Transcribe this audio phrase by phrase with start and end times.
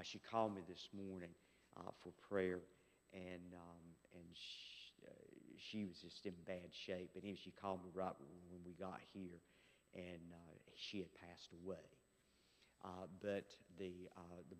[0.00, 1.30] uh, she called me this morning
[1.76, 2.60] uh, for prayer,
[3.12, 3.84] and um,
[4.14, 5.12] and she, uh,
[5.58, 7.10] she was just in bad shape.
[7.22, 8.14] And she called me right
[8.50, 9.40] when we got here,
[9.94, 11.84] and uh, she had passed away.
[12.84, 13.44] Uh, but
[13.78, 14.56] the uh, the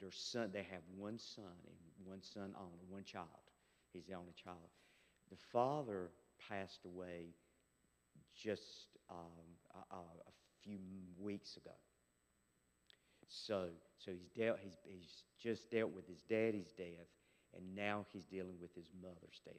[0.00, 3.26] their son, they have one son and one son only, one child.
[3.92, 4.68] He's the only child.
[5.30, 6.10] The father
[6.48, 7.34] passed away
[8.34, 9.46] just um,
[9.90, 10.32] a, a
[10.62, 10.78] few
[11.18, 11.72] weeks ago.
[13.28, 13.68] So,
[13.98, 14.58] so he's dealt.
[14.62, 17.10] He's, he's just dealt with his daddy's death,
[17.56, 19.54] and now he's dealing with his mother's death.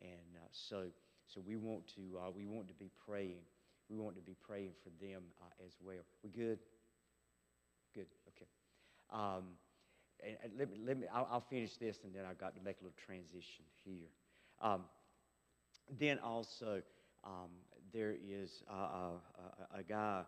[0.00, 0.84] And uh, so,
[1.26, 3.42] so we want to uh, we want to be praying.
[3.88, 6.02] We want to be praying for them uh, as well.
[6.22, 6.58] We good?
[7.94, 8.06] Good.
[8.28, 8.46] Okay.
[9.12, 9.44] Um,
[10.24, 12.62] and, and let me, let me I'll, I'll, finish this, and then I've got to
[12.62, 14.08] make a little transition here.
[14.60, 14.84] Um,
[15.98, 16.82] then also,
[17.24, 17.50] um,
[17.92, 19.10] there is a, a,
[19.78, 20.22] a, guy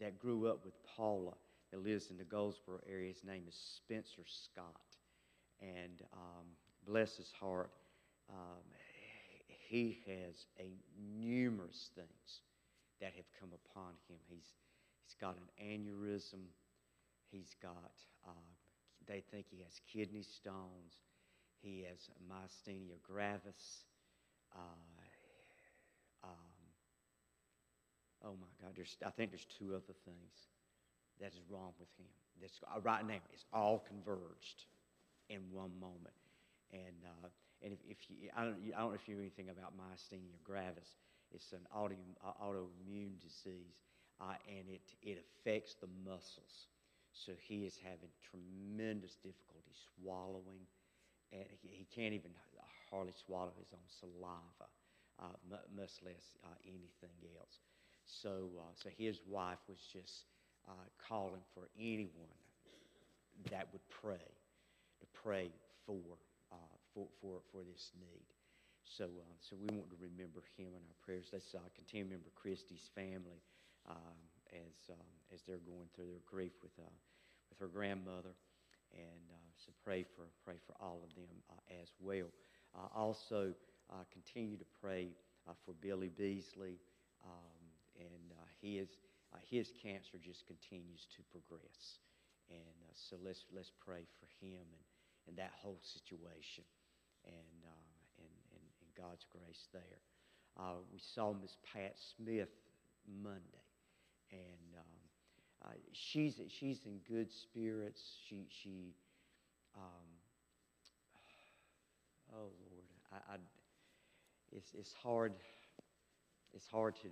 [0.00, 1.34] that grew up with Paula
[1.74, 3.08] that lives in the Goldsboro area.
[3.08, 4.80] His name is Spencer Scott.
[5.60, 6.46] And um,
[6.86, 7.70] bless his heart,
[8.30, 8.62] um,
[9.48, 10.70] he has a
[11.18, 12.42] numerous things
[13.00, 14.18] that have come upon him.
[14.28, 14.46] He's,
[15.04, 16.44] he's got an aneurysm.
[17.32, 17.92] He's got,
[18.24, 18.50] uh,
[19.08, 21.00] they think he has kidney stones.
[21.60, 23.84] He has myasthenia gravis.
[24.54, 24.58] Uh,
[26.22, 26.30] um,
[28.24, 30.53] oh my God, there's, I think there's two other things
[31.20, 32.10] that is wrong with him.
[32.40, 34.66] That's, uh, right now, it's all converged
[35.28, 36.14] in one moment.
[36.72, 37.28] And, uh,
[37.62, 40.42] and if, if you, I don't, I don't know if you know anything about myasthenia
[40.42, 40.96] gravis.
[41.30, 43.82] It's an auto, uh, autoimmune disease,
[44.20, 46.68] uh, and it, it affects the muscles.
[47.12, 50.66] So he is having tremendous difficulty swallowing,
[51.32, 52.30] and he, he can't even
[52.90, 54.68] hardly swallow his own saliva,
[55.22, 55.34] uh,
[55.74, 57.60] much less uh, anything else.
[58.06, 60.26] So, uh, so his wife was just
[60.68, 62.38] uh, calling for anyone
[63.50, 64.30] that would pray
[65.00, 65.50] to pray
[65.86, 66.18] for
[66.52, 68.26] uh, for, for for this need.
[68.84, 71.32] So, uh, so we want to remember him in our prayers.
[71.32, 73.40] Let's uh, continue to remember Christy's family
[73.88, 74.18] um,
[74.52, 76.96] as um, as they're going through their grief with uh,
[77.48, 78.36] with her grandmother,
[78.92, 81.32] and uh, so pray for pray for all of them
[81.82, 82.28] as well.
[82.94, 83.54] Also,
[84.12, 85.06] continue to pray
[85.64, 86.80] for Billy Beasley,
[87.22, 87.62] um,
[88.00, 88.24] and
[88.64, 88.88] is
[89.34, 91.98] uh, his cancer just continues to progress.
[92.50, 94.86] And uh, so let's, let's pray for him and,
[95.26, 96.64] and that whole situation
[97.26, 99.98] and, uh, and, and, and, God's grace there.
[100.56, 102.52] Uh, we saw Miss Pat Smith
[103.22, 103.66] Monday,
[104.30, 108.00] and um, uh, she's, she's in good spirits.
[108.28, 108.94] She, she
[109.74, 110.06] um,
[112.34, 113.36] oh Lord, I, I,
[114.52, 115.32] it's, it's hard,
[116.52, 117.08] it's hard to,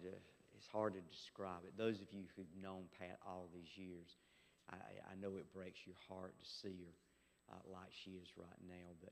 [0.62, 1.74] it's hard to describe it.
[1.74, 4.14] Those of you who've known Pat all these years,
[4.70, 4.78] I,
[5.10, 6.94] I know it breaks your heart to see her
[7.50, 8.94] uh, like she is right now.
[9.02, 9.10] But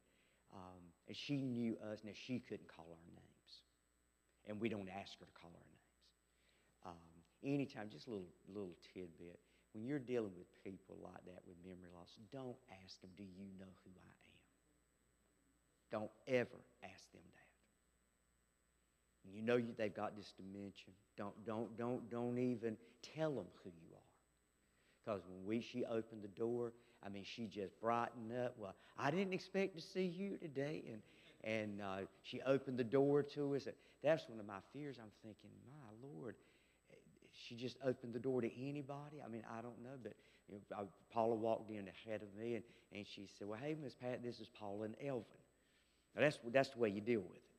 [0.55, 0.78] um,
[1.11, 2.06] and she knew us.
[2.06, 3.50] Now she couldn't call our names,
[4.47, 5.91] and we don't ask her to call our names.
[6.87, 7.11] Um,
[7.43, 9.43] anytime, just a little little tidbit.
[9.75, 13.50] When you're dealing with people like that with memory loss, don't ask them, "Do you
[13.59, 14.38] know who I am?"
[15.91, 17.39] Don't ever ask them that
[19.32, 22.76] you know you, they've got this dementia, don't, don't, don't, don't even
[23.14, 24.00] tell them who you are.
[25.04, 26.72] Because when we, she opened the door,
[27.04, 28.54] I mean, she just brightened up.
[28.58, 30.82] Well, I didn't expect to see you today.
[30.92, 31.03] And,
[31.42, 33.66] and uh, she opened the door to us.
[34.03, 34.97] That's one of my fears.
[35.00, 36.34] I'm thinking, my Lord,
[37.32, 39.22] she just opened the door to anybody.
[39.25, 39.97] I mean, I don't know.
[40.02, 40.12] But
[40.48, 43.94] you know, Paula walked in ahead of me, and, and she said, well, hey, Miss
[43.94, 45.25] Pat, this is Paula and Elvin.
[46.14, 47.50] Now, that's, that's the way you deal with it.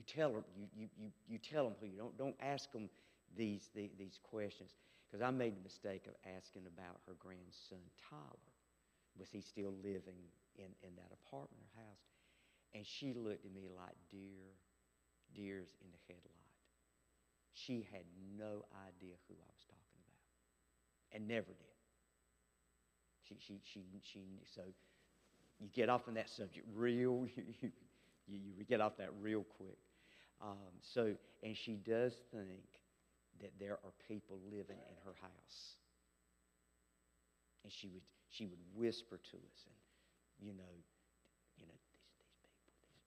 [0.00, 2.88] You tell them, you, you, you, you tell them who you don't, don't ask them
[3.36, 4.72] these, these, these questions.
[5.04, 8.48] Because I made the mistake of asking about her grandson, Tyler.
[9.18, 10.16] Was he still living
[10.56, 12.08] in, in that apartment or house?
[12.72, 14.56] And she looked at me like deer,
[15.36, 16.48] deers in the headlight.
[17.52, 18.08] She had
[18.40, 21.76] no idea who I was talking about and never did.
[23.28, 24.62] She, she, she, she, so
[25.60, 27.70] you get off on that subject real, you,
[28.26, 29.76] you, you get off that real quick.
[30.40, 32.64] Um, so, and she does think
[33.40, 35.76] that there are people living in her house.
[37.64, 39.76] And she would, she would whisper to us, and,
[40.40, 40.74] you know,
[41.60, 43.04] you know, these, these people, these people.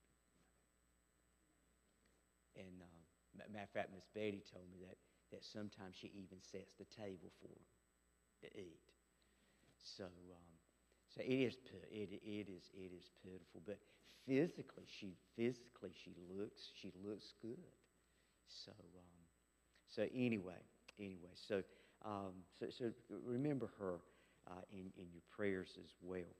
[2.54, 3.02] And um,
[3.50, 4.98] matter of fact, Miss Betty told me that,
[5.34, 7.66] that sometimes she even sets the table for them
[8.46, 8.78] to eat.
[9.82, 10.53] So, um,
[11.14, 11.56] so it is,
[11.90, 13.62] it, it is, it is pitiful.
[13.66, 13.78] But
[14.26, 17.58] physically, she physically she looks she looks good.
[18.48, 19.26] So um,
[19.88, 20.62] so anyway,
[20.98, 21.62] anyway, so
[22.04, 22.92] um, so so
[23.24, 24.00] remember her.
[24.48, 26.32] uh, in, in your prayers as well.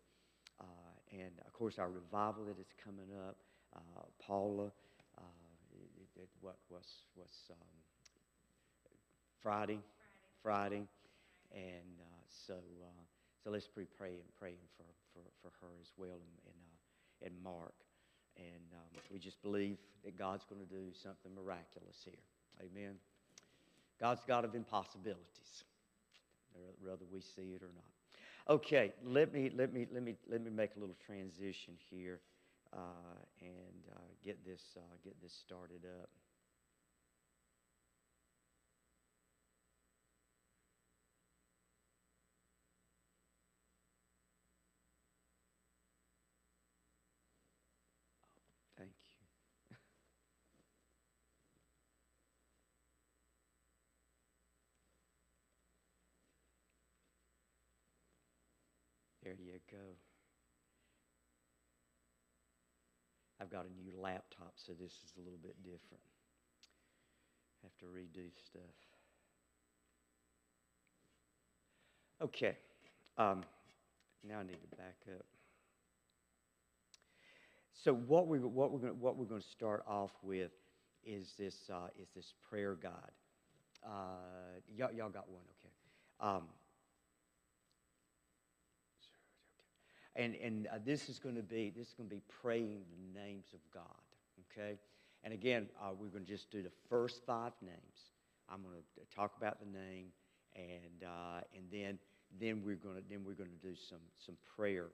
[0.60, 0.64] Uh,
[1.12, 3.36] and of course, our revival that is coming up,
[3.76, 4.72] uh, Paula,
[5.18, 5.22] uh,
[5.72, 6.86] it, it, what was
[7.16, 7.76] was um,
[9.40, 9.80] Friday,
[10.42, 10.86] Friday,
[11.52, 13.03] and uh, so uh,
[13.44, 17.35] so let's be praying praying for, for, for her as well and and, uh, and
[17.43, 17.75] Mark,
[18.37, 22.14] and um, we just believe that God's going to do something miraculous here.
[22.61, 22.94] Amen.
[24.00, 25.64] God's God of impossibilities,
[26.82, 28.55] whether we see it or not.
[28.56, 32.20] Okay, let me let me let me let me make a little transition here
[32.75, 32.79] uh,
[33.41, 36.11] and uh, get this uh, get this started up.
[48.76, 49.76] Thank you.
[59.23, 59.84] There you go.
[63.40, 66.02] I've got a new laptop, so this is a little bit different.
[67.62, 68.62] Have to redo stuff.
[72.22, 72.56] Okay.
[73.18, 73.42] Um,
[74.26, 75.24] now I need to back up.
[77.72, 80.52] So what we what we're going what we're going to start off with
[81.04, 82.92] is this uh, is this prayer guide.
[83.84, 85.72] Uh, y'all, y'all got one, okay?
[86.20, 86.44] Um,
[90.16, 93.20] and and uh, this is going to be this is going to be praying the
[93.20, 93.82] names of God,
[94.50, 94.78] okay?
[95.22, 98.12] And again, uh, we're going to just do the first five names.
[98.49, 100.08] I'm going to talk about the name,
[100.55, 101.99] and uh, and then
[102.40, 104.88] then we're going to then we're going to do some some prayer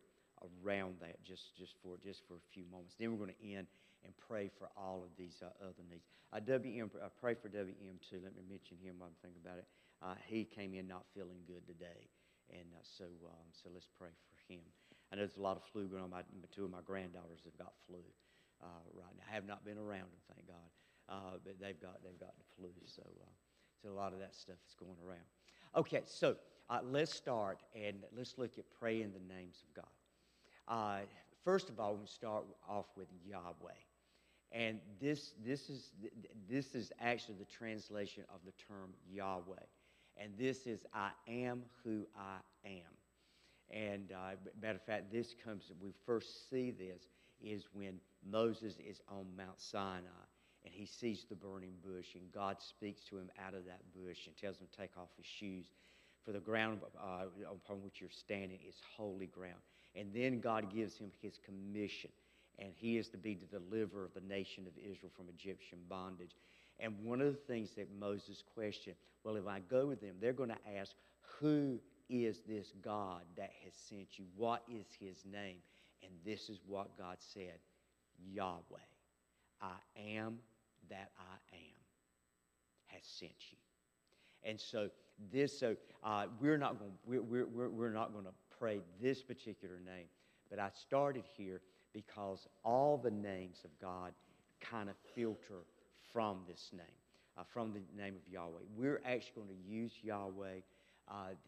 [0.64, 2.94] around that just, just, for, just for a few moments.
[2.98, 3.66] Then we're going to end
[4.04, 6.04] and pray for all of these uh, other needs.
[6.32, 8.20] Uh, WM, uh, pray for WM too.
[8.24, 9.68] Let me mention him while I'm thinking about it.
[10.00, 12.08] Uh, he came in not feeling good today,
[12.48, 14.64] and uh, so um, so let's pray for him.
[15.10, 16.10] I know there's a lot of flu going on.
[16.10, 16.22] My,
[16.54, 17.98] two of my granddaughters have got flu
[18.62, 19.24] uh, right now.
[19.30, 22.70] I have not been around them, thank God, but they've got they've got the flu.
[22.86, 23.02] So
[23.82, 25.24] so a lot of that stuff is going around.
[25.76, 26.36] Okay, so
[26.84, 29.90] let's start and let's look at praying the names of God.
[30.68, 31.00] Uh,
[31.44, 33.72] first of all, we start off with Yahweh.
[34.52, 35.92] And this, this, is,
[36.48, 39.54] this is actually the translation of the term Yahweh.
[40.16, 42.99] And this is I am who I am.
[43.70, 47.08] And uh, matter of fact, this comes, we first see this
[47.42, 50.26] is when Moses is on Mount Sinai
[50.64, 54.26] and he sees the burning bush and God speaks to him out of that bush
[54.26, 55.66] and tells him to take off his shoes
[56.24, 59.60] for the ground uh, upon which you're standing is holy ground.
[59.96, 62.10] And then God gives him his commission,
[62.58, 66.32] and he is to be the deliverer of the nation of Israel from Egyptian bondage.
[66.78, 70.32] And one of the things that Moses questioned well, if I go with them, they're
[70.32, 70.92] going to ask,
[71.40, 71.78] Who
[72.10, 74.24] is this God that has sent you?
[74.36, 75.58] What is his name?
[76.02, 77.58] And this is what God said
[78.34, 78.60] Yahweh,
[79.62, 80.38] I am
[80.90, 81.80] that I am,
[82.86, 83.58] has sent you.
[84.42, 84.90] And so
[85.32, 89.80] this, so uh, we're not going, we're, we're, we're not going to pray this particular
[89.84, 90.06] name,
[90.48, 91.60] but I started here
[91.92, 94.12] because all the names of God
[94.60, 95.64] kind of filter
[96.12, 96.86] from this name,
[97.38, 98.62] uh, from the name of Yahweh.
[98.76, 100.60] We're actually going to use Yahweh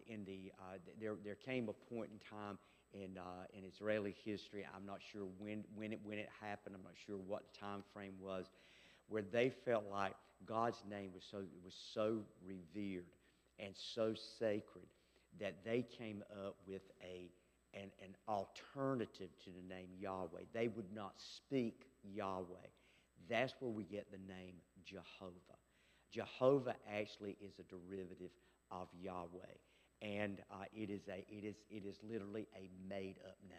[0.07, 0.53] in the.
[0.59, 2.59] Uh, there, there came a point in time
[2.93, 4.67] in uh, in Israeli history.
[4.75, 6.75] I'm not sure when when it when it happened.
[6.77, 8.47] I'm not sure what time frame was,
[9.09, 10.15] where they felt like
[10.47, 13.07] God's name was so was so revered
[13.59, 14.87] and so sacred
[15.41, 17.31] that they came up with a,
[17.75, 20.43] an, an alternative to the name Yahweh.
[20.53, 22.69] They would not speak Yahweh.
[23.31, 25.59] That's where we get the name Jehovah.
[26.11, 28.31] Jehovah actually is a derivative
[28.73, 29.57] of Yahweh.
[30.01, 33.59] And uh, it, is a, it, is, it is literally a made up name.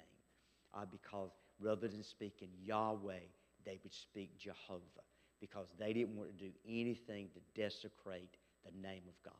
[0.74, 1.29] Uh, because
[1.62, 3.20] rather than speaking Yahweh,
[3.65, 4.82] they would speak Jehovah.
[5.39, 9.34] Because they didn't want to do anything to desecrate the name of God.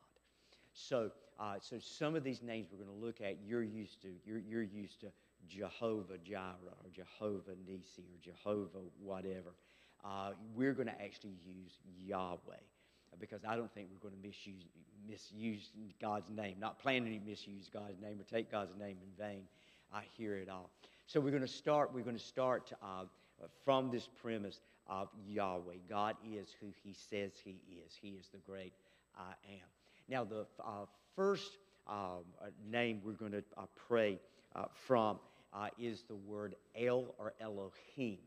[0.72, 4.08] So, uh, so some of these names we're going to look at, you're used to.
[4.24, 5.06] You're, you're used to
[5.48, 9.52] Jehovah Jireh or Jehovah Nisi or Jehovah whatever.
[10.04, 12.56] Uh, we're going to actually use Yahweh
[13.20, 14.64] because I don't think we're going to misuse,
[15.08, 16.56] misuse God's name.
[16.60, 19.42] Not planning to misuse God's name or take God's name in vain.
[19.92, 20.70] I hear it all.
[21.06, 21.92] So we're going to start.
[21.92, 23.04] We're going to start uh,
[23.64, 25.74] from this premise of Yahweh.
[25.88, 27.92] God is who He says He is.
[28.00, 28.72] He is the great
[29.16, 29.68] I am.
[30.08, 34.18] Now, the uh, first um, uh, name we're going to uh, pray
[34.54, 35.18] uh, from
[35.52, 38.18] uh, is the word El or Elohim.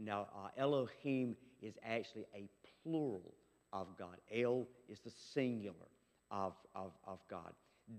[0.00, 2.48] Now, uh, Elohim is actually a
[2.82, 3.34] plural
[3.74, 4.16] of God.
[4.32, 5.90] El is the singular
[6.30, 7.52] of, of, of God.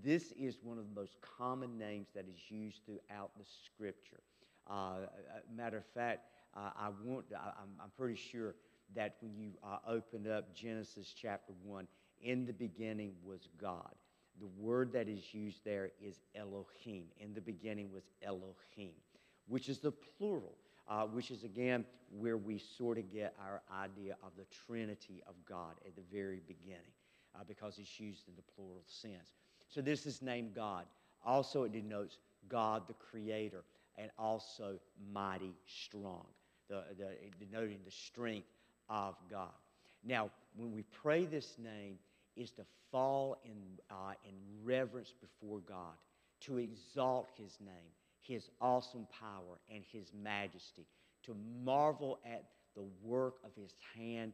[0.03, 4.21] This is one of the most common names that is used throughout the scripture.
[4.67, 5.05] Uh,
[5.55, 6.21] matter of fact,
[6.55, 7.51] uh, I want, I,
[7.83, 8.55] am pretty sure
[8.95, 11.87] that when you uh, open up Genesis chapter 1,
[12.23, 13.93] in the beginning was God.
[14.39, 17.05] The word that is used there is Elohim.
[17.19, 18.93] In the beginning was Elohim,
[19.47, 20.55] which is the plural,
[20.87, 25.33] uh, which is again where we sort of get our idea of the Trinity of
[25.47, 26.93] God at the very beginning,
[27.35, 29.33] uh, because it's used in the plural sense.
[29.67, 30.85] So this is named God.
[31.25, 33.63] Also, it denotes God the Creator
[33.97, 34.79] and also
[35.11, 36.25] mighty strong,
[36.69, 38.47] the, the, denoting the strength
[38.89, 39.53] of God.
[40.03, 41.97] Now, when we pray this name,
[42.35, 43.57] is to fall in,
[43.89, 45.93] uh, in reverence before God,
[46.41, 47.91] to exalt His name,
[48.27, 50.85] His awesome power, and His majesty,
[51.23, 54.33] to marvel at the work of His hand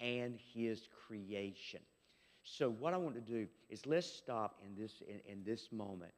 [0.00, 1.80] and His creation.
[2.44, 6.12] So, what I want to do is let's stop in this, in, in this moment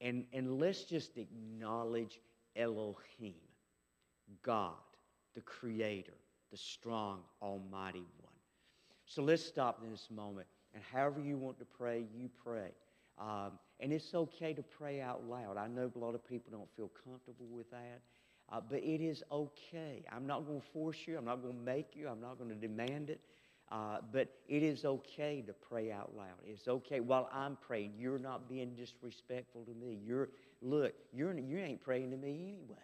[0.00, 2.20] and, and let's just acknowledge
[2.56, 3.34] Elohim,
[4.42, 4.74] God,
[5.34, 6.14] the Creator,
[6.50, 8.32] the strong, Almighty One.
[9.06, 10.46] So let's stop in this moment.
[10.74, 12.70] And however you want to pray, you pray.
[13.18, 15.56] Um, and it's okay to pray out loud.
[15.56, 18.00] I know a lot of people don't feel comfortable with that.
[18.50, 20.04] Uh, but it is okay.
[20.10, 21.18] I'm not going to force you.
[21.18, 22.08] I'm not going to make you.
[22.08, 23.20] I'm not going to demand it.
[23.70, 26.38] Uh, but it is okay to pray out loud.
[26.46, 27.92] It's okay while I'm praying.
[27.98, 30.00] You're not being disrespectful to me.
[30.02, 30.30] You're
[30.62, 30.94] look.
[31.12, 32.78] You're you ain't praying to me anyway.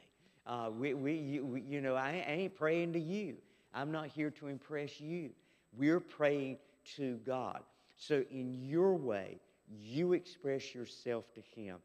[0.47, 3.37] Uh, we, we, you, we, you know, I, I ain't praying to you.
[3.73, 5.31] I'm not here to impress you.
[5.75, 6.59] We're praying
[6.97, 7.61] to God.
[7.97, 11.78] So in your way, you express yourself to Him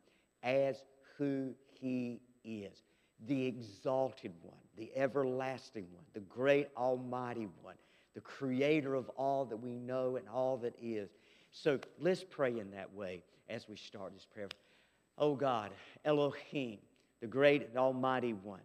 [0.43, 0.83] as
[1.17, 2.83] who He is
[3.27, 7.75] the exalted one, the everlasting one, the great almighty one
[8.19, 11.09] the creator of all that we know and all that is.
[11.51, 14.49] So let's pray in that way as we start this prayer.
[15.17, 15.71] Oh God,
[16.05, 16.79] Elohim,
[17.21, 18.61] the great and almighty one,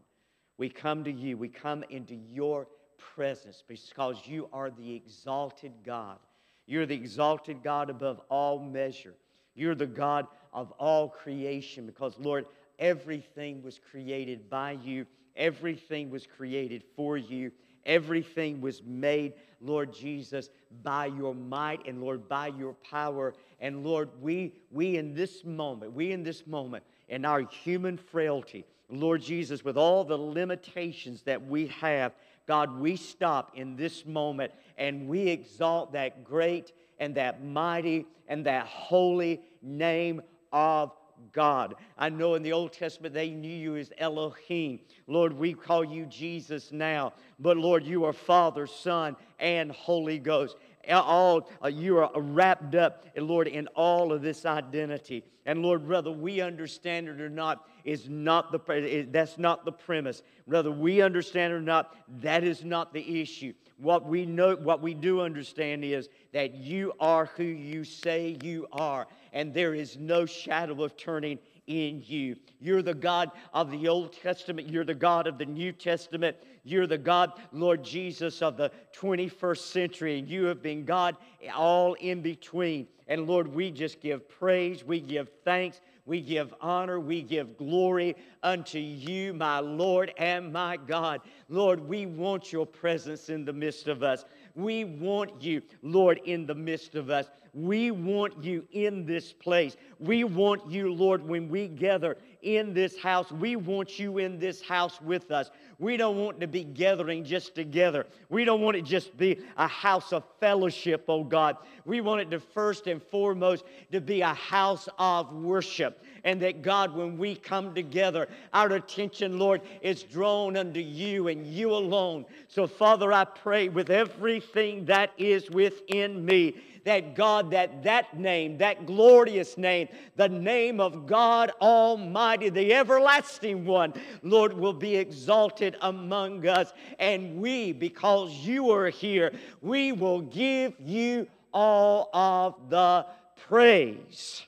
[0.59, 1.37] we come to you.
[1.37, 2.69] We come into your
[2.99, 6.19] presence because you are the exalted God.
[6.67, 9.15] You're the exalted God above all measure.
[9.55, 12.47] You're the God of all creation because, Lord,
[12.79, 15.07] everything was created by you,
[15.37, 17.53] everything was created for you,
[17.87, 20.49] Everything was made, Lord Jesus,
[20.83, 23.35] by your might and Lord, by your power.
[23.61, 28.65] And Lord, we, we in this moment, we in this moment, in our human frailty,
[28.89, 32.13] Lord Jesus, with all the limitations that we have,
[32.47, 38.47] God, we stop in this moment and we exalt that great and that mighty and
[38.47, 40.21] that holy name
[40.53, 40.93] of
[41.33, 41.75] God.
[41.97, 44.81] I know in the Old Testament they knew you as Elohim.
[45.07, 47.13] Lord, we call you Jesus now.
[47.39, 50.57] But Lord, you are Father, Son, and Holy Ghost.
[50.91, 55.25] All uh, you are wrapped up, Lord, in all of this identity.
[55.47, 60.23] And Lord, whether we understand it or not, is not the that's not the premise.
[60.47, 63.53] Whether we understand or not, that is not the issue.
[63.77, 68.67] What we know, what we do understand is that you are who you say you
[68.73, 72.37] are, and there is no shadow of turning in you.
[72.61, 74.69] You're the God of the Old Testament.
[74.69, 76.37] You're the God of the New Testament.
[76.63, 80.19] You're the God, Lord Jesus, of the 21st century.
[80.19, 81.17] And you have been God
[81.55, 82.87] all in between.
[83.09, 84.85] And Lord, we just give praise.
[84.85, 85.81] We give thanks.
[86.07, 91.23] We give honor, we give glory unto you, my Lord and my God.
[91.49, 94.27] Lord, we want your presence in the midst of us.
[94.55, 97.29] We want you, Lord, in the midst of us.
[97.55, 99.77] We want you in this place.
[100.01, 103.31] We want you, Lord, when we gather in this house.
[103.31, 105.51] We want you in this house with us.
[105.79, 108.07] We don't want to be gathering just together.
[108.29, 111.57] We don't want it just be a house of fellowship, oh God.
[111.85, 116.05] We want it to first and foremost to be a house of worship.
[116.25, 121.47] And that God, when we come together, our attention, Lord, is drawn unto you and
[121.47, 122.25] you alone.
[122.49, 126.55] So, Father, I pray with everything that is within me
[126.85, 133.65] that God, that that name, that glorious name, the name of God Almighty, the everlasting
[133.65, 136.73] one, Lord, will be exalted among us.
[136.99, 143.07] And we, because you are here, we will give you all of the
[143.49, 144.43] praise.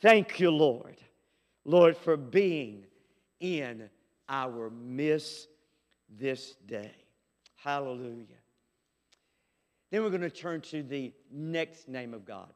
[0.00, 0.96] Thank you, Lord.
[1.68, 2.86] Lord, for being
[3.40, 3.90] in
[4.26, 5.48] our midst
[6.08, 6.94] this day.
[7.56, 8.24] Hallelujah.
[9.90, 12.48] Then we're going to turn to the next name of God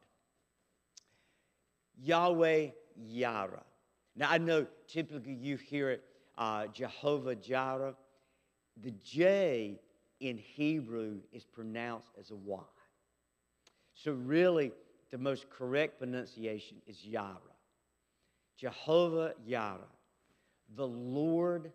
[2.01, 2.69] Yahweh
[3.07, 3.61] Yireh.
[4.15, 6.03] Now, I know typically you hear it
[6.39, 7.93] uh, Jehovah Jireh.
[8.81, 9.79] The J
[10.21, 12.63] in Hebrew is pronounced as a Y.
[13.93, 14.71] So, really,
[15.11, 17.52] the most correct pronunciation is Yireh.
[18.63, 19.77] Jehovah Yireh.
[20.77, 21.73] The Lord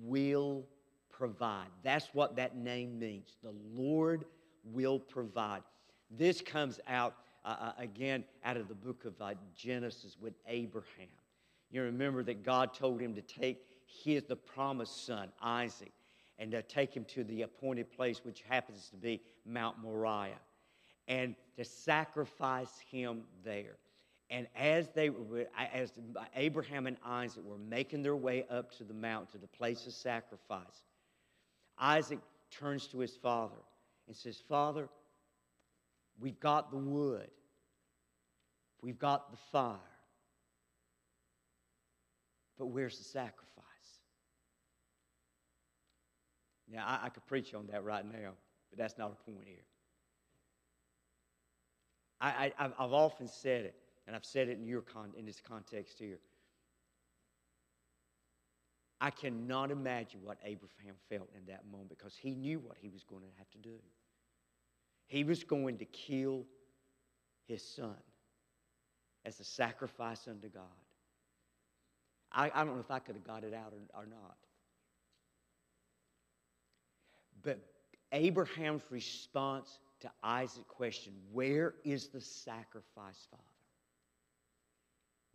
[0.00, 0.64] will
[1.10, 1.66] provide.
[1.82, 3.36] That's what that name means.
[3.42, 4.24] The Lord
[4.64, 5.62] will provide.
[6.08, 11.08] This comes out uh, uh, again out of the book of uh, Genesis with Abraham.
[11.72, 15.90] You remember that God told him to take his the promised son Isaac
[16.38, 20.38] and to take him to the appointed place, which happens to be Mount Moriah,
[21.08, 23.78] and to sacrifice him there.
[24.30, 25.10] And as they
[25.74, 25.92] as
[26.36, 29.92] Abraham and Isaac were making their way up to the mountain, to the place of
[29.92, 30.84] sacrifice,
[31.76, 32.20] Isaac
[32.50, 33.56] turns to his father
[34.06, 34.88] and says, Father,
[36.20, 37.28] we've got the wood,
[38.82, 39.76] we've got the fire,
[42.56, 43.64] but where's the sacrifice?
[46.72, 48.30] Now, I, I could preach on that right now,
[48.70, 49.64] but that's not a point here.
[52.20, 53.74] I, I, I've often said it
[54.10, 56.18] and I've said it in, your con- in this context here.
[59.00, 63.04] I cannot imagine what Abraham felt in that moment because he knew what he was
[63.04, 63.76] going to have to do.
[65.06, 66.44] He was going to kill
[67.46, 67.94] his son
[69.24, 70.64] as a sacrifice unto God.
[72.32, 74.38] I, I don't know if I could have got it out or, or not.
[77.44, 77.60] But
[78.10, 83.49] Abraham's response to Isaac's question, Where is the sacrifice, Father?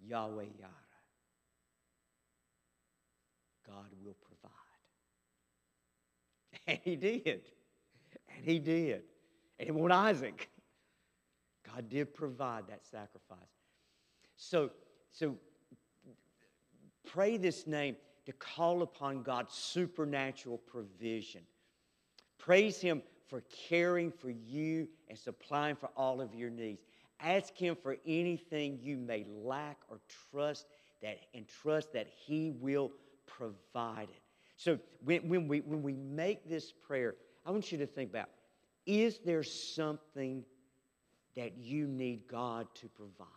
[0.07, 0.85] Yahweh Yireh.
[3.67, 4.51] God will provide.
[6.67, 7.41] And he did.
[8.35, 9.03] And he did.
[9.59, 10.49] And wanted Isaac.
[11.63, 13.37] God did provide that sacrifice.
[14.35, 14.71] So,
[15.11, 15.35] so
[17.05, 17.95] pray this name
[18.25, 21.41] to call upon God's supernatural provision.
[22.37, 26.81] Praise Him for caring for you and supplying for all of your needs.
[27.19, 29.99] Ask Him for anything you may lack or
[30.31, 30.65] trust
[31.01, 32.91] that, and trust that He will
[33.25, 34.21] provide it.
[34.57, 38.29] So when, when, we, when we make this prayer, I want you to think about
[38.85, 40.43] is there something
[41.35, 43.27] that you need God to provide?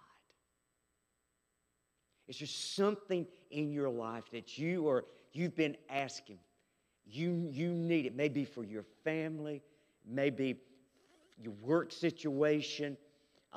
[2.29, 6.39] Is there something in your life that you or you've been asking?
[7.07, 8.15] You, you need it.
[8.15, 9.63] Maybe for your family,
[10.07, 10.61] maybe
[11.43, 12.99] your work situation,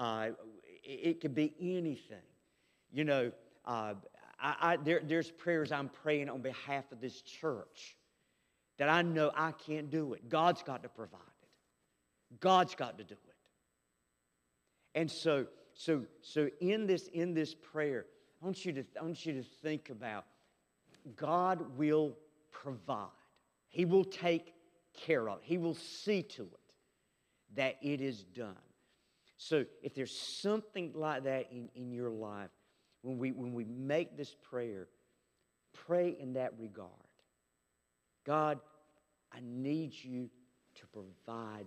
[0.01, 0.29] uh,
[0.83, 2.25] it, could be anything.
[2.91, 3.31] You know,
[3.65, 3.93] uh,
[4.41, 7.97] I, I, there, there's prayers I'm praying on behalf of this church
[8.79, 10.27] that I know I can't do it.
[10.27, 12.39] God's got to provide it.
[12.39, 13.35] God's got to do it.
[14.95, 18.07] And so, so, so in this, in this prayer,
[18.41, 20.25] I want you to, I want you to think about
[21.15, 22.17] God will
[22.51, 23.07] provide.
[23.67, 24.55] He will take
[24.95, 25.43] care of it.
[25.43, 28.57] He will see to it that it is done.
[29.43, 32.51] So if there's something like that in, in your life,
[33.01, 34.87] when we, when we make this prayer,
[35.73, 36.91] pray in that regard.
[38.23, 38.59] God,
[39.33, 40.29] I need you
[40.75, 41.65] to provide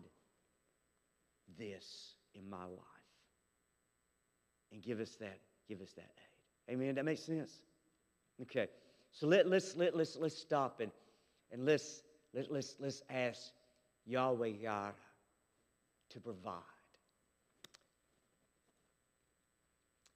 [1.59, 2.79] this in my life.
[4.73, 6.13] And give us that, give us that
[6.69, 6.75] aid.
[6.75, 6.95] Amen.
[6.95, 7.55] That makes sense?
[8.43, 8.69] Okay.
[9.11, 10.93] So let, let's, let, let's, let's stop and,
[11.51, 13.51] and let's, let, let's, let's ask
[14.07, 14.93] Yahweh God
[16.11, 16.74] to provide.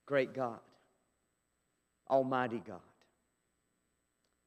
[0.08, 0.58] Great God,
[2.08, 2.80] Almighty God,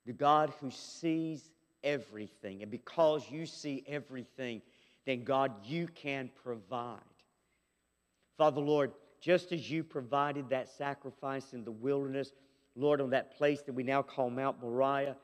[0.07, 1.51] the God who sees
[1.83, 2.63] everything.
[2.63, 4.63] And because you see everything,
[5.05, 6.97] then God, you can provide.
[8.39, 12.31] Father, Lord, just as you provided that sacrifice in the wilderness,
[12.75, 15.15] Lord, on that place that we now call Mount Moriah,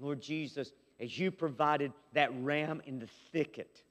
[0.00, 3.84] Lord Jesus, as you provided that ram in the thicket,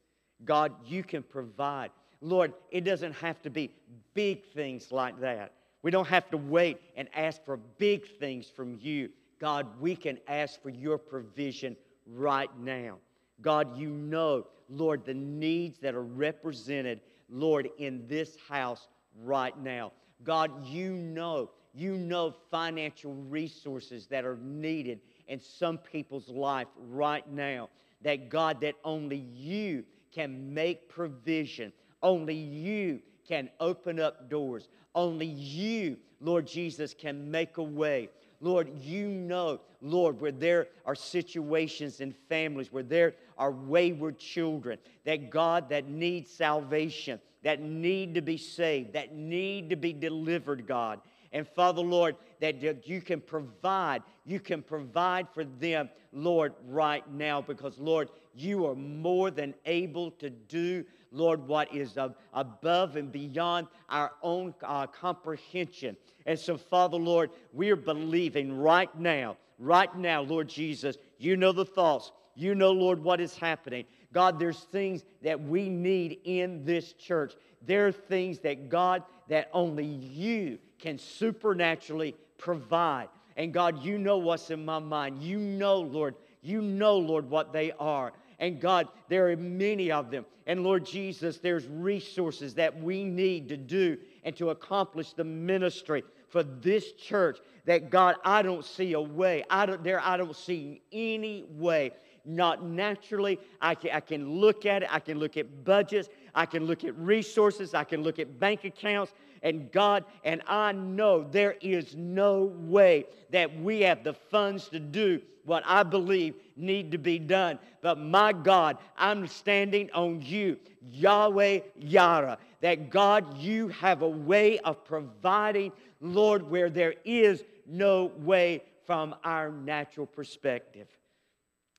[0.43, 1.91] God, you can provide.
[2.19, 3.71] Lord, it doesn't have to be
[4.13, 5.53] big things like that.
[5.83, 9.09] We don't have to wait and ask for big things from you.
[9.39, 11.75] God, we can ask for your provision
[12.07, 12.97] right now.
[13.41, 18.87] God, you know, Lord, the needs that are represented, Lord, in this house
[19.21, 19.91] right now.
[20.23, 27.29] God, you know, you know financial resources that are needed in some people's life right
[27.29, 27.69] now.
[28.03, 31.73] That God, that only you can make provision.
[32.01, 34.67] Only you can open up doors.
[34.95, 38.09] Only you, Lord Jesus, can make a way.
[38.39, 44.77] Lord, you know, Lord, where there are situations in families, where there are wayward children,
[45.05, 50.67] that God that need salvation, that need to be saved, that need to be delivered,
[50.67, 50.99] God.
[51.31, 57.41] And Father, Lord, that you can provide, you can provide for them, Lord, right now,
[57.41, 61.97] because, Lord, you are more than able to do, Lord, what is
[62.33, 65.95] above and beyond our own uh, comprehension.
[66.25, 71.51] And so, Father, Lord, we are believing right now, right now, Lord Jesus, you know
[71.51, 72.11] the thoughts.
[72.35, 73.85] You know, Lord, what is happening.
[74.11, 77.33] God, there's things that we need in this church.
[77.65, 83.09] There are things that, God, that only you can supernaturally provide.
[83.37, 85.21] And God, you know what's in my mind.
[85.21, 88.13] You know, Lord, you know, Lord, what they are.
[88.43, 90.25] And God, there are many of them.
[90.47, 96.03] And Lord Jesus, there's resources that we need to do and to accomplish the ministry
[96.27, 99.45] for this church that God, I don't see a way.
[99.49, 101.91] I don't, there, I don't see any way.
[102.25, 103.39] Not naturally.
[103.61, 104.89] I can, I can look at it.
[104.91, 106.09] I can look at budgets.
[106.35, 107.73] I can look at resources.
[107.73, 113.05] I can look at bank accounts and God, and I know there is no way
[113.31, 117.59] that we have the funds to do what I believe need to be done.
[117.81, 120.57] But my God, I'm standing on you,
[120.89, 128.11] Yahweh Yireh, that God, you have a way of providing, Lord, where there is no
[128.19, 130.87] way from our natural perspective.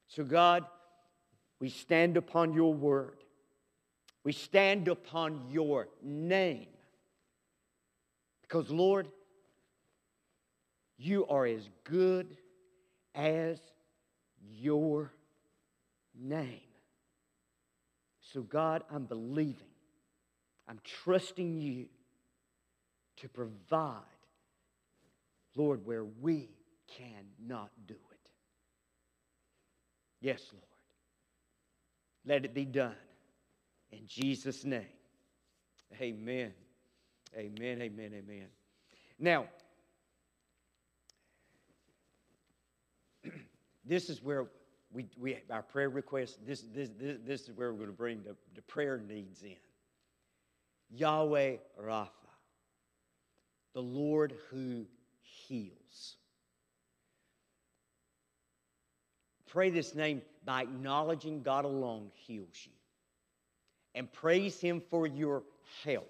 [0.09, 0.65] So, God,
[1.61, 3.17] we stand upon your word.
[4.25, 6.67] We stand upon your name.
[8.43, 9.09] Because, Lord,
[10.97, 12.37] you are as good
[13.15, 13.61] as
[14.53, 15.13] your
[16.19, 16.61] name.
[18.21, 19.69] So, God, I'm believing,
[20.69, 21.87] I'm trusting you
[23.19, 24.01] to provide,
[25.55, 26.49] Lord, where we
[26.89, 28.31] cannot do it.
[30.21, 30.65] Yes, Lord.
[32.27, 32.97] Let it be done.
[33.93, 34.87] In Jesus' name.
[36.01, 36.53] Amen.
[37.37, 38.47] Amen, amen, amen.
[39.19, 39.47] Now,
[43.85, 44.47] this is where
[44.93, 48.23] we, we our prayer request, this, this, this, this is where we're going to bring
[48.23, 49.57] the, the prayer needs in.
[50.91, 52.09] Yahweh Rapha,
[53.75, 54.87] the Lord who
[55.23, 56.17] heals.
[59.47, 62.73] Pray this name by acknowledging God alone heals you.
[63.95, 65.45] And praise Him for your
[65.85, 66.05] health.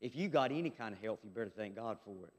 [0.00, 2.32] If you got any kind of health, you better thank God for it.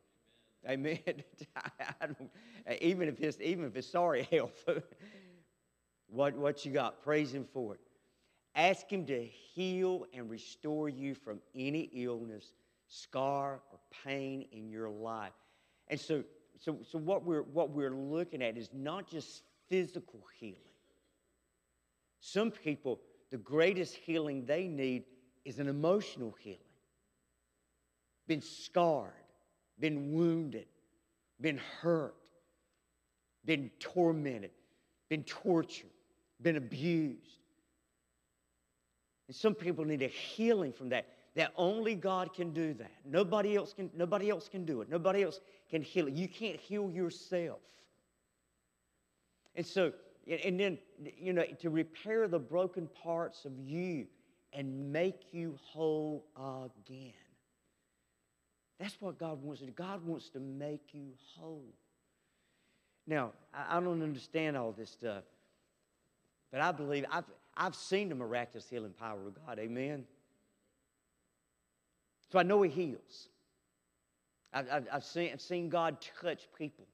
[0.69, 0.99] Amen.
[2.81, 4.67] even if it's even if it's sorry health,
[6.07, 7.81] what what you got, praise Him for it.
[8.55, 12.53] Ask Him to heal and restore you from any illness,
[12.87, 15.33] scar, or pain in your life.
[15.87, 16.23] And so,
[16.59, 20.57] so, so what we're what we're looking at is not just physical healing.
[22.19, 22.99] Some people,
[23.31, 25.05] the greatest healing they need
[25.43, 26.59] is an emotional healing
[28.31, 29.11] been scarred,
[29.81, 30.67] been wounded,
[31.41, 32.15] been hurt,
[33.43, 34.51] been tormented,
[35.09, 35.89] been tortured,
[36.41, 37.39] been abused.
[39.27, 41.07] And some people need a healing from that.
[41.35, 42.91] That only God can do that.
[43.05, 44.89] Nobody else can, nobody else can do it.
[44.89, 45.39] Nobody else
[45.69, 46.13] can heal it.
[46.13, 47.59] You can't heal yourself.
[49.55, 49.93] And so,
[50.27, 50.77] and then,
[51.17, 54.07] you know, to repair the broken parts of you
[54.53, 57.13] and make you whole again.
[58.81, 59.67] That's what God wants to.
[59.67, 61.71] God wants to make you whole.
[63.05, 65.23] Now, I, I don't understand all this stuff,
[66.51, 69.59] but I believe I've, I've seen the miraculous healing power of God.
[69.59, 70.05] Amen.
[72.31, 73.29] So I know He heals.
[74.51, 76.87] I've, I've, I've seen, I've seen God touch people,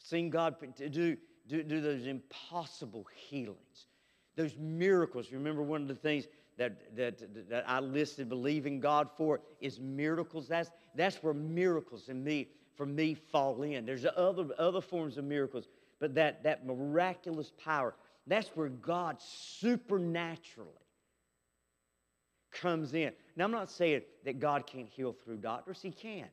[0.00, 3.86] seen God do, do, do those impossible healings,
[4.34, 5.30] those miracles.
[5.30, 6.26] Remember, one of the things
[6.58, 10.48] that, that, that I listed believing God for is miracles.
[10.48, 13.86] That's, that's where miracles in me, for me fall in.
[13.86, 15.68] There's other, other forms of miracles,
[16.00, 17.94] but that, that miraculous power,
[18.26, 20.72] that's where God supernaturally
[22.50, 23.12] comes in.
[23.36, 26.26] Now, I'm not saying that God can't heal through doctors, He can.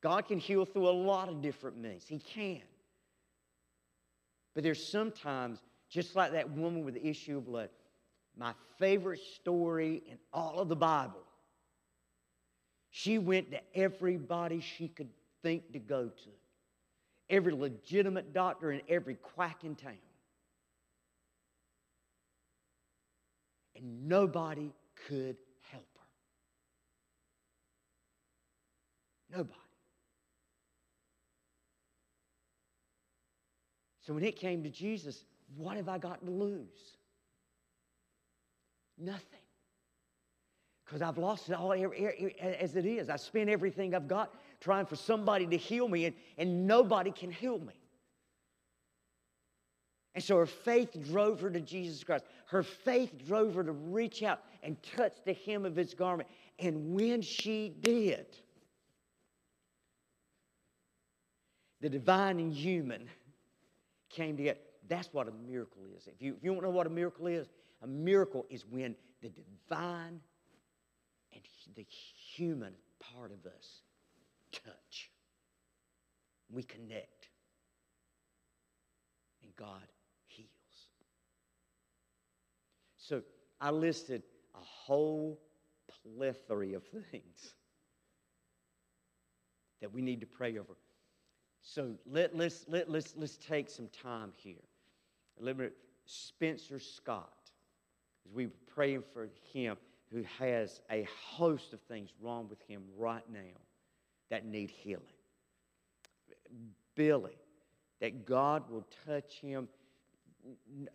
[0.00, 2.04] God can heal through a lot of different means.
[2.06, 2.62] He can.
[4.54, 7.70] But there's sometimes, just like that woman with the issue of blood,
[8.38, 11.22] my favorite story in all of the Bible.
[12.90, 15.10] She went to everybody she could
[15.42, 16.30] think to go to,
[17.28, 19.92] every legitimate doctor and every quack in town.
[23.76, 24.72] And nobody
[25.06, 25.36] could
[25.70, 25.86] help
[29.30, 29.36] her.
[29.36, 29.54] Nobody.
[34.00, 35.24] So when it came to Jesus,
[35.54, 36.97] what have I got to lose?
[38.98, 39.40] Nothing.
[40.84, 43.10] Because I've lost it all er, er, er, as it is.
[43.10, 47.30] I spent everything I've got trying for somebody to heal me, and, and nobody can
[47.30, 47.74] heal me.
[50.14, 52.24] And so her faith drove her to Jesus Christ.
[52.46, 56.28] Her faith drove her to reach out and touch the hem of his garment.
[56.58, 58.26] And when she did,
[61.80, 63.08] the divine and human
[64.08, 64.58] came together.
[64.88, 66.06] That's what a miracle is.
[66.06, 67.46] If you, if you don't know what a miracle is,
[67.82, 70.20] a miracle is when the divine
[71.32, 71.42] and
[71.74, 71.86] the
[72.34, 73.82] human part of us
[74.52, 75.10] touch.
[76.50, 77.28] We connect.
[79.42, 79.86] And God
[80.26, 80.48] heals.
[82.96, 83.22] So
[83.60, 84.22] I listed
[84.54, 85.40] a whole
[86.02, 87.54] plethora of things
[89.80, 90.76] that we need to pray over.
[91.62, 94.56] So let, let's, let, let's, let's take some time here.
[96.06, 97.32] Spencer Scott,
[98.28, 99.76] as we were praying for him,
[100.10, 103.60] who has a host of things wrong with him right now
[104.30, 105.04] that need healing.
[106.94, 107.36] Billy,
[108.00, 109.68] that God will touch him,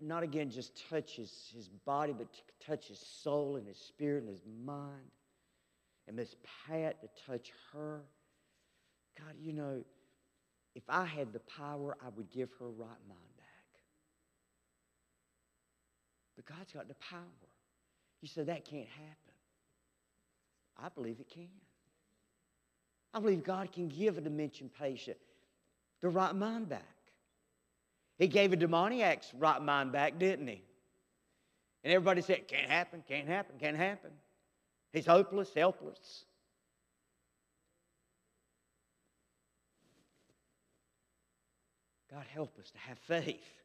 [0.01, 2.27] not again just touch his, his body, but
[2.65, 5.11] touch his soul and his spirit and his mind.
[6.07, 6.35] And Miss
[6.67, 8.01] Pat to touch her.
[9.17, 9.83] God, you know,
[10.75, 13.43] if I had the power, I would give her right mind back.
[16.35, 17.19] But God's got the power.
[18.21, 19.33] You said that can't happen.
[20.81, 21.49] I believe it can.
[23.13, 25.17] I believe God can give a dementia patient
[26.01, 26.81] the right mind back.
[28.17, 30.61] He gave a demoniac's right mind back, didn't he?
[31.83, 34.11] And everybody said, can't happen, can't happen, can't happen.
[34.91, 36.25] He's hopeless, helpless.
[42.11, 43.62] God, help us to have faith.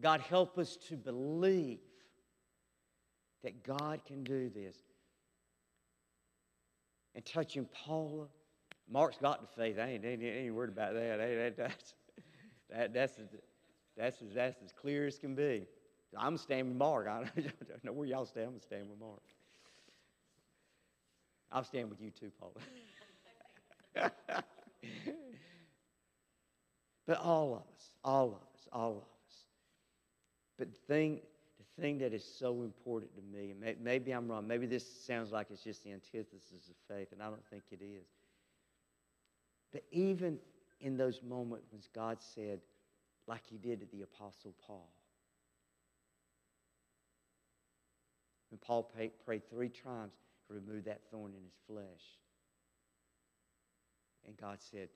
[0.00, 1.78] God, help us to believe
[3.42, 4.76] that God can do this.
[7.14, 8.26] And touching Paula,
[8.90, 9.78] Mark's got the faith.
[9.78, 11.18] I ain't, ain't, ain't worried about that.
[11.18, 11.94] that that's,
[12.70, 13.12] that, that's,
[13.96, 15.66] that's, that's as clear as can be.
[16.16, 17.06] I'm standing with Mark.
[17.08, 18.48] I don't know where y'all stand.
[18.54, 19.22] I'm standing with Mark.
[21.52, 24.10] I'll stand with you too, Paula.
[27.06, 29.13] But all of us, all of us, all of us.
[30.58, 31.20] But the thing,
[31.58, 34.84] the thing that is so important to me, and may, maybe I'm wrong, maybe this
[35.04, 38.06] sounds like it's just the antithesis of faith, and I don't think it is.
[39.72, 40.38] But even
[40.80, 42.60] in those moments when God said,
[43.26, 44.88] like he did to the Apostle Paul,
[48.50, 50.12] when Paul prayed, prayed three times
[50.46, 52.04] to remove that thorn in his flesh,
[54.26, 54.88] and God said,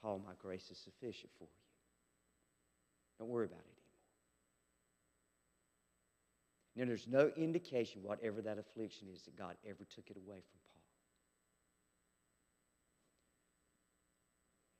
[0.00, 1.48] Paul, my grace is sufficient for you.
[3.18, 3.73] Don't worry about it
[6.76, 10.58] Now, there's no indication, whatever that affliction is, that God ever took it away from
[10.68, 10.82] Paul.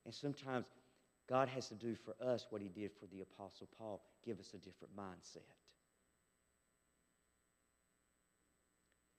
[0.04, 0.66] And sometimes
[1.28, 4.52] God has to do for us what he did for the Apostle Paul give us
[4.54, 5.38] a different mindset.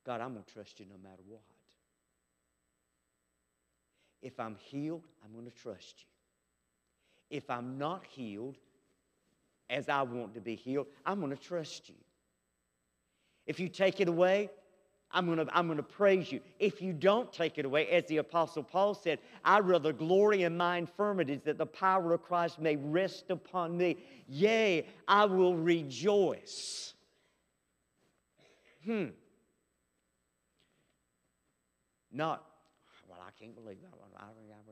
[0.06, 1.42] God, I'm going to trust you no matter what.
[4.22, 7.38] If I'm healed, I'm going to trust you.
[7.38, 8.58] If I'm not healed
[9.70, 11.96] as I want to be healed, I'm going to trust you.
[13.46, 14.50] If you take it away,
[15.12, 16.42] I'm going, to, I'm going to praise you.
[16.60, 20.58] If you don't take it away, as the Apostle Paul said, I rather glory in
[20.58, 23.98] my infirmities that the power of Christ may rest upon me.
[24.28, 26.94] Yea, I will rejoice.
[28.84, 29.06] Hmm.
[32.12, 32.44] Not
[33.08, 33.98] well, I can't believe that.
[34.00, 34.10] one.
[34.18, 34.66] I, I, I.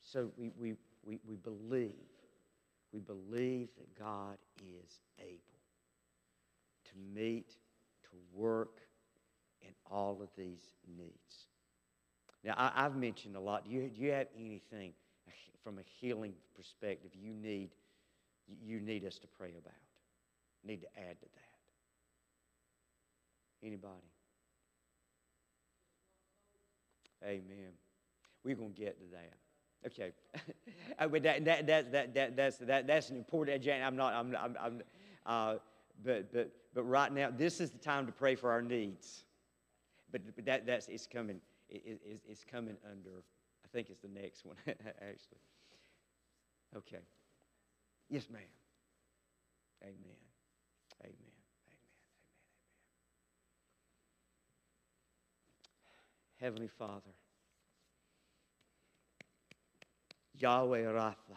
[0.00, 0.74] So we, we,
[1.04, 1.92] we, we believe,
[2.92, 5.38] we believe that God is able
[6.84, 7.50] to meet,
[8.02, 8.80] to work
[9.62, 11.46] in all of these needs.
[12.42, 13.64] Now, I, have mentioned a lot.
[13.64, 14.92] Do you, do you have anything
[15.62, 17.70] from a healing perspective you need,
[18.64, 19.74] you need us to pray about?
[20.64, 21.50] Need to add to that?
[23.66, 23.92] Anybody?
[27.22, 27.72] Amen.
[28.42, 29.34] We're going to get to that.
[29.86, 30.12] Okay,
[30.98, 33.66] uh, but that, that, that, that, that, that's, that, that's an important.
[33.66, 34.12] I'm not.
[34.12, 34.36] I'm.
[34.36, 34.56] I'm.
[34.60, 34.82] I'm
[35.26, 35.54] uh,
[36.04, 39.24] but but but right now, this is the time to pray for our needs.
[40.12, 41.40] But, but that that's it's coming.
[41.68, 43.22] It, it, it's coming under.
[43.64, 45.38] I think it's the next one actually.
[46.76, 47.02] Okay.
[48.08, 48.42] Yes, ma'am.
[49.82, 49.94] Amen.
[49.94, 49.96] Amen.
[51.02, 51.14] Amen.
[51.14, 51.14] Amen.
[51.14, 51.30] Amen.
[56.40, 57.14] Heavenly Father,
[60.40, 61.36] Yahweh Rapha,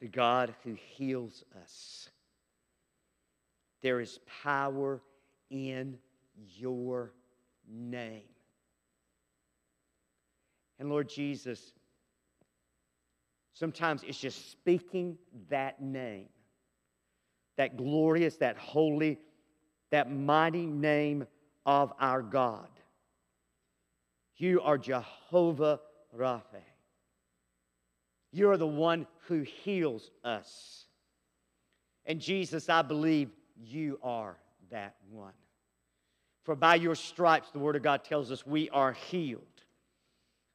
[0.00, 2.08] the God who heals us.
[3.82, 5.00] There is power
[5.50, 5.98] in
[6.56, 7.12] your
[7.68, 8.22] name.
[10.78, 11.72] And Lord Jesus,
[13.52, 15.18] sometimes it's just speaking
[15.50, 16.28] that name,
[17.56, 19.18] that glorious, that holy,
[19.90, 21.26] that mighty name
[21.66, 22.68] of our God.
[24.36, 25.80] You are Jehovah
[26.16, 26.62] Rapha.
[28.32, 30.84] You are the one who heals us.
[32.06, 34.36] And Jesus, I believe you are
[34.70, 35.32] that one.
[36.44, 39.42] For by your stripes, the Word of God tells us, we are healed.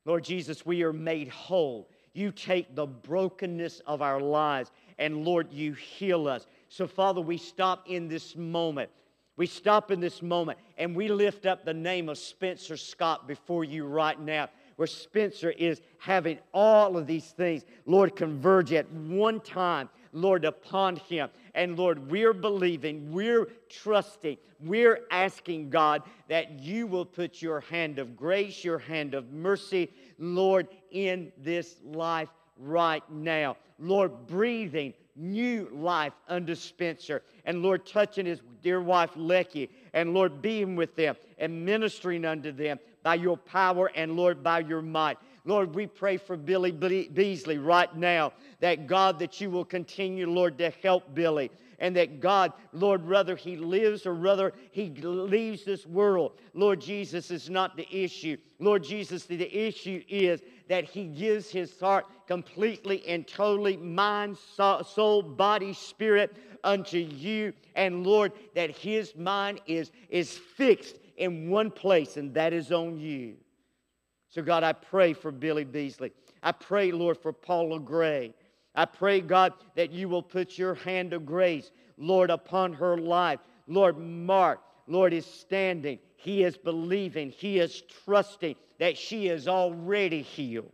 [0.05, 1.89] Lord Jesus, we are made whole.
[2.13, 6.45] You take the brokenness of our lives, and Lord, you heal us.
[6.69, 8.89] So, Father, we stop in this moment.
[9.35, 13.63] We stop in this moment and we lift up the name of Spencer Scott before
[13.63, 19.39] you right now where Spencer is having all of these things, Lord, converge at one
[19.39, 21.29] time, Lord, upon him.
[21.55, 27.99] And Lord, we're believing, we're trusting, we're asking, God, that you will put your hand
[27.99, 33.57] of grace, your hand of mercy, Lord, in this life right now.
[33.79, 37.21] Lord, breathing new life unto Spencer.
[37.45, 39.69] And Lord, touching his dear wife, Lecky.
[39.93, 44.59] And Lord, being with them and ministering unto them by your power and Lord, by
[44.59, 45.17] your might.
[45.45, 50.57] Lord, we pray for Billy Beasley right now that God, that you will continue, Lord,
[50.59, 51.51] to help Billy.
[51.79, 57.29] And that God, Lord, whether he lives or whether he leaves this world, Lord Jesus
[57.29, 58.37] is not the issue.
[58.59, 65.21] Lord Jesus, the issue is that he gives his heart completely and totally, mind, soul,
[65.21, 67.51] body, spirit unto you.
[67.75, 72.99] And Lord, that his mind is, is fixed in one place, and that is on
[72.99, 73.35] you.
[74.29, 76.11] So, God, I pray for Billy Beasley.
[76.41, 78.33] I pray, Lord, for Paula Gray.
[78.75, 83.39] I pray, God, that you will put your hand of grace, Lord, upon her life.
[83.67, 85.99] Lord, Mark, Lord, is standing.
[86.15, 87.29] He is believing.
[87.29, 90.71] He is trusting that she is already healed.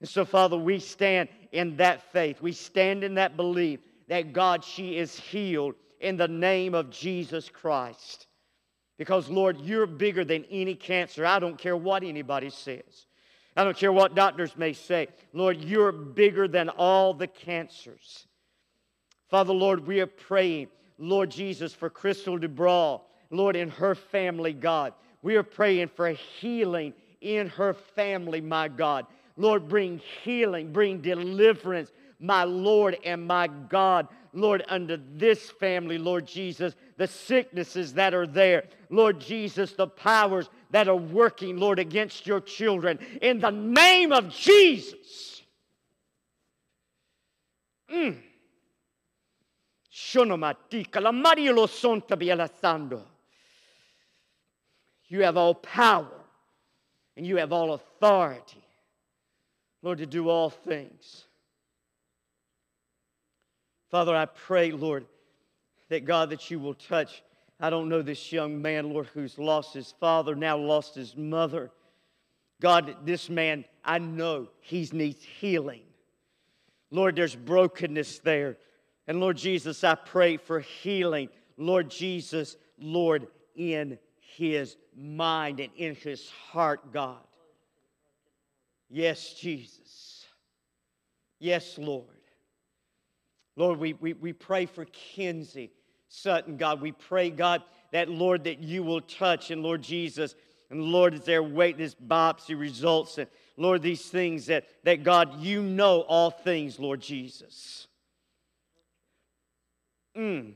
[0.00, 2.42] And so, Father, we stand in that faith.
[2.42, 7.48] We stand in that belief that, God, she is healed in the name of Jesus
[7.48, 8.26] Christ.
[8.98, 11.26] Because, Lord, you're bigger than any cancer.
[11.26, 13.06] I don't care what anybody says.
[13.56, 15.08] I don't care what doctors may say.
[15.32, 18.26] Lord, you're bigger than all the cancers.
[19.28, 24.92] Father, Lord, we are praying, Lord Jesus, for Crystal DeBraw, Lord, in her family, God.
[25.22, 29.06] We are praying for healing in her family, my God.
[29.36, 34.08] Lord, bring healing, bring deliverance, my Lord and my God.
[34.36, 38.64] Lord, unto this family, Lord Jesus, the sicknesses that are there.
[38.90, 42.98] Lord Jesus, the powers that are working, Lord, against your children.
[43.22, 45.40] In the name of Jesus.
[47.90, 48.18] Mm.
[55.08, 56.20] You have all power
[57.16, 58.62] and you have all authority,
[59.82, 61.25] Lord, to do all things.
[63.90, 65.06] Father, I pray, Lord,
[65.88, 67.22] that God, that you will touch.
[67.60, 71.70] I don't know this young man, Lord, who's lost his father, now lost his mother.
[72.60, 75.82] God, this man, I know he needs healing.
[76.90, 78.56] Lord, there's brokenness there.
[79.06, 81.28] And Lord Jesus, I pray for healing.
[81.56, 83.98] Lord Jesus, Lord, in
[84.36, 87.18] his mind and in his heart, God.
[88.88, 90.26] Yes, Jesus.
[91.38, 92.15] Yes, Lord.
[93.56, 95.70] Lord, we, we, we pray for Kinsey
[96.08, 96.80] Sutton, God.
[96.80, 100.34] We pray, God, that, Lord, that you will touch, and Lord Jesus,
[100.70, 105.40] and Lord, as their wait this biopsy results, and Lord, these things that, that God,
[105.40, 107.86] you know all things, Lord Jesus.
[110.16, 110.54] Mm.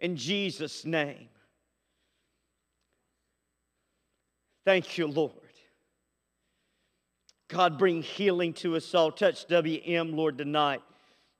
[0.00, 1.28] In Jesus' name.
[4.64, 5.32] Thank you, Lord.
[7.48, 9.10] God, bring healing to us all.
[9.10, 10.82] Touch WM, Lord, tonight.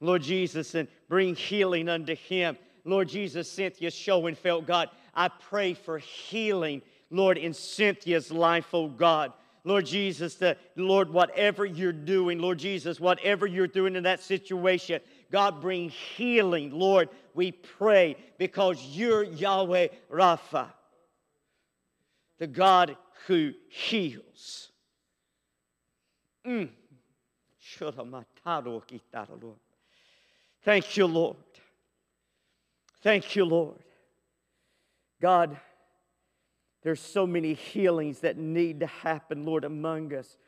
[0.01, 2.57] Lord Jesus, and bring healing unto him.
[2.85, 9.33] Lord Jesus, Cynthia Schoenfeld, God, I pray for healing, Lord, in Cynthia's life, oh God.
[9.65, 15.01] Lord Jesus, that Lord, whatever you're doing, Lord Jesus, whatever you're doing in that situation,
[15.31, 20.69] God, bring healing, Lord, we pray, because you're Yahweh Rapha,
[22.39, 24.71] the God who heals.
[26.49, 26.69] Mm.
[30.63, 31.37] Thank you, Lord.
[33.03, 33.77] Thank you, Lord.
[35.21, 35.59] God,
[36.83, 40.39] there's so many healings that need to happen, Lord, among us.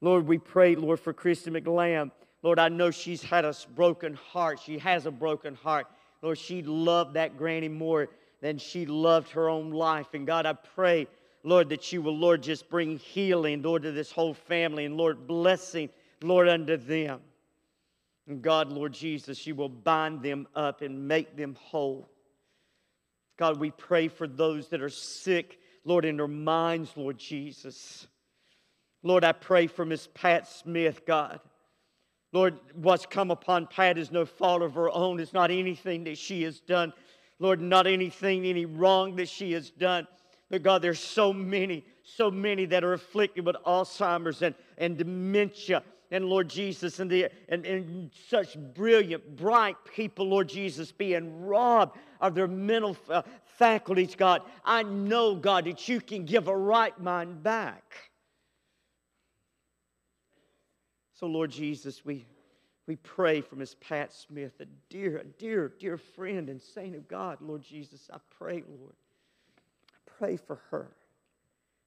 [0.00, 2.12] Lord, we pray, Lord, for Christy McLam.
[2.42, 4.60] Lord, I know she's had a broken heart.
[4.64, 5.88] She has a broken heart.
[6.22, 8.08] Lord, she loved that granny more
[8.40, 10.14] than she loved her own life.
[10.14, 11.08] And God, I pray,
[11.44, 15.26] Lord, that you will, Lord, just bring healing, Lord, to this whole family, and Lord,
[15.26, 15.88] blessing,
[16.22, 17.20] Lord, unto them.
[18.26, 22.10] And God, Lord Jesus, you will bind them up and make them whole.
[23.38, 28.06] God, we pray for those that are sick, Lord, in their minds, Lord Jesus.
[29.02, 31.40] Lord, I pray for Miss Pat Smith, God.
[32.32, 35.20] Lord, what's come upon Pat is no fault of her own.
[35.20, 36.92] It's not anything that she has done.
[37.38, 40.06] Lord, not anything, any wrong that she has done.
[40.50, 45.82] But God, there's so many, so many that are afflicted with Alzheimer's and, and dementia.
[46.10, 51.98] And Lord Jesus, and, the, and, and such brilliant, bright people, Lord Jesus, being robbed
[52.18, 53.22] of their mental uh,
[53.58, 54.40] faculties, God.
[54.64, 58.10] I know, God, that you can give a right mind back.
[61.12, 62.24] So, Lord Jesus, we,
[62.86, 67.06] we pray for Miss Pat Smith, a dear, a dear, dear friend and saint of
[67.06, 68.08] God, Lord Jesus.
[68.10, 68.94] I pray, Lord
[70.18, 70.88] pray for her.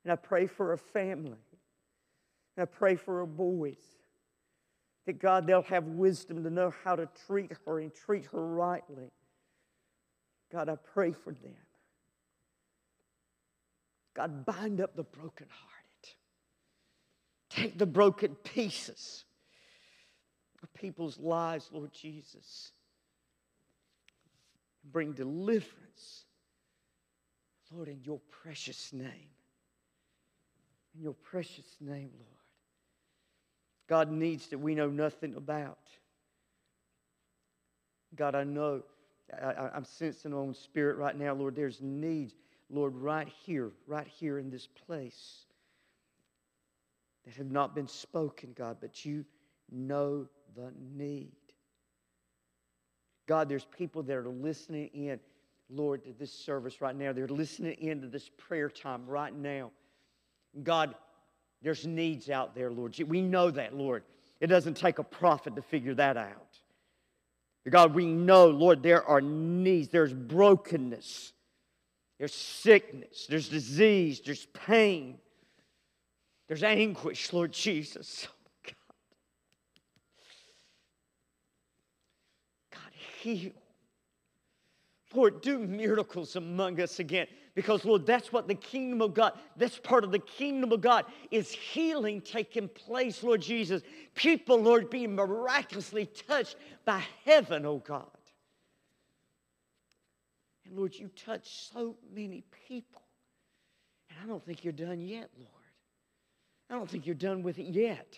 [0.04, 1.38] And I pray for her family.
[2.56, 3.82] And I pray for her boys.
[5.06, 9.12] That God, they'll have wisdom to know how to treat her and treat her rightly.
[10.52, 11.56] God, I pray for them.
[14.14, 15.50] God, bind up the brokenhearted.
[17.50, 19.26] Take the broken pieces
[20.62, 22.72] of people's lives, Lord Jesus.
[24.92, 26.26] Bring deliverance
[27.74, 29.30] Lord, in your precious name.
[30.96, 32.42] In your precious name, Lord.
[33.88, 35.80] God needs that we know nothing about.
[38.16, 38.84] God, I know,
[39.42, 42.34] I, am sensing on spirit right now, Lord, there's needs,
[42.70, 45.46] Lord, right here, right here in this place
[47.26, 49.26] that have not been spoken, God, but you
[49.72, 51.32] know the need.
[53.28, 55.20] God, there's people that are listening in
[55.74, 57.14] Lord, to this service right now.
[57.14, 59.72] They're listening into this prayer time right now.
[60.64, 60.96] God,
[61.62, 62.98] there's needs out there, Lord.
[63.08, 64.04] We know that, Lord.
[64.40, 66.58] It doesn't take a prophet to figure that out.
[67.70, 69.90] God, we know, Lord, there are needs.
[69.90, 71.32] There's brokenness.
[72.18, 73.28] There's sickness.
[73.30, 74.20] There's disease.
[74.26, 75.20] There's pain.
[76.48, 78.28] There's anguish, Lord Jesus.
[78.66, 78.76] God.
[82.72, 82.92] God,
[83.22, 83.52] heal.
[85.14, 87.28] Lord, do miracles among us again.
[87.54, 91.06] Because, Lord, that's what the kingdom of God, that's part of the kingdom of God,
[91.32, 93.82] is healing taking place, Lord Jesus.
[94.16, 96.56] People, Lord, being miraculously touched
[96.86, 98.08] by heaven, oh God.
[100.66, 103.02] And Lord, you touch so many people.
[104.10, 105.50] And I don't think you're done yet, Lord.
[106.70, 108.18] I don't think you're done with it yet.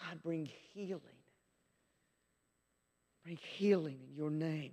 [0.00, 1.00] God, bring healing.
[3.22, 4.72] Bring healing in your name.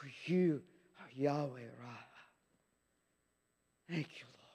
[0.00, 0.60] For you
[1.00, 2.16] are Yahweh Rapha.
[3.88, 4.46] Thank you, Lord.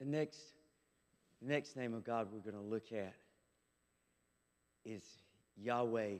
[0.00, 0.40] The next,
[1.40, 3.14] the next name of God we're going to look at
[4.84, 5.02] is
[5.56, 6.14] Yahweh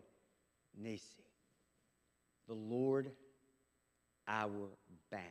[0.80, 1.00] Nissi,
[2.46, 3.10] the Lord
[4.32, 4.70] our
[5.10, 5.22] banner.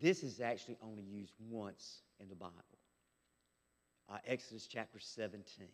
[0.00, 2.54] This is actually only used once in the Bible.
[4.10, 5.68] Uh, Exodus chapter 17,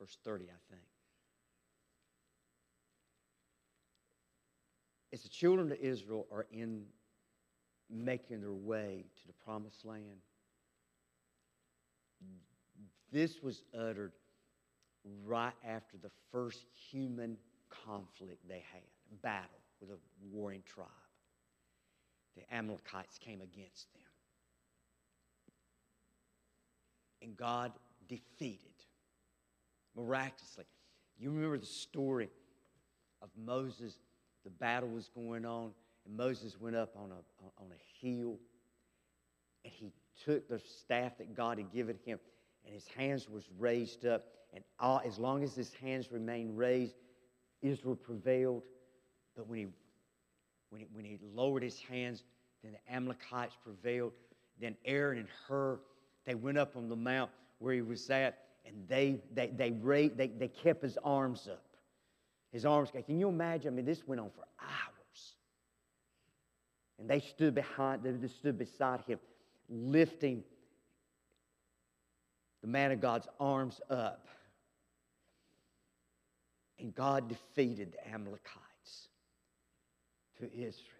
[0.00, 0.82] verse 30, I think.
[5.12, 6.84] As the children of Israel are in
[7.90, 10.18] making their way to the promised land,
[13.12, 14.12] this was uttered
[15.24, 17.36] right after the first human
[17.68, 18.82] conflict they had,
[19.22, 20.00] battle with a
[20.32, 20.88] warring tribe.
[22.36, 24.02] The Amalekites came against them.
[27.22, 27.72] And God
[28.08, 28.58] defeated
[29.96, 30.64] miraculously.
[31.18, 32.28] You remember the story
[33.22, 33.94] of Moses,
[34.44, 35.70] the battle was going on,
[36.04, 38.38] and Moses went up on a, on a hill,
[39.64, 39.92] and he
[40.24, 42.18] took the staff that God had given him,
[42.64, 44.24] and his hands was raised up.
[44.52, 46.94] And all, as long as his hands remained raised,
[47.62, 48.62] Israel prevailed.
[49.36, 49.66] But when he,
[50.70, 52.24] when he, when he lowered his hands,
[52.62, 54.12] then the Amalekites prevailed.
[54.60, 55.80] Then Aaron and Hur,
[56.24, 60.26] they went up on the mount where he was at, and they, they, they, they,
[60.28, 61.64] they kept his arms up.
[62.52, 63.72] His arms, can you imagine?
[63.72, 65.34] I mean, this went on for hours.
[66.98, 69.18] And they stood behind, they stood beside him,
[69.68, 70.44] lifting
[72.62, 74.28] the man of God's arms up.
[76.78, 78.63] And God defeated the Amalekites.
[80.40, 80.90] To Israel.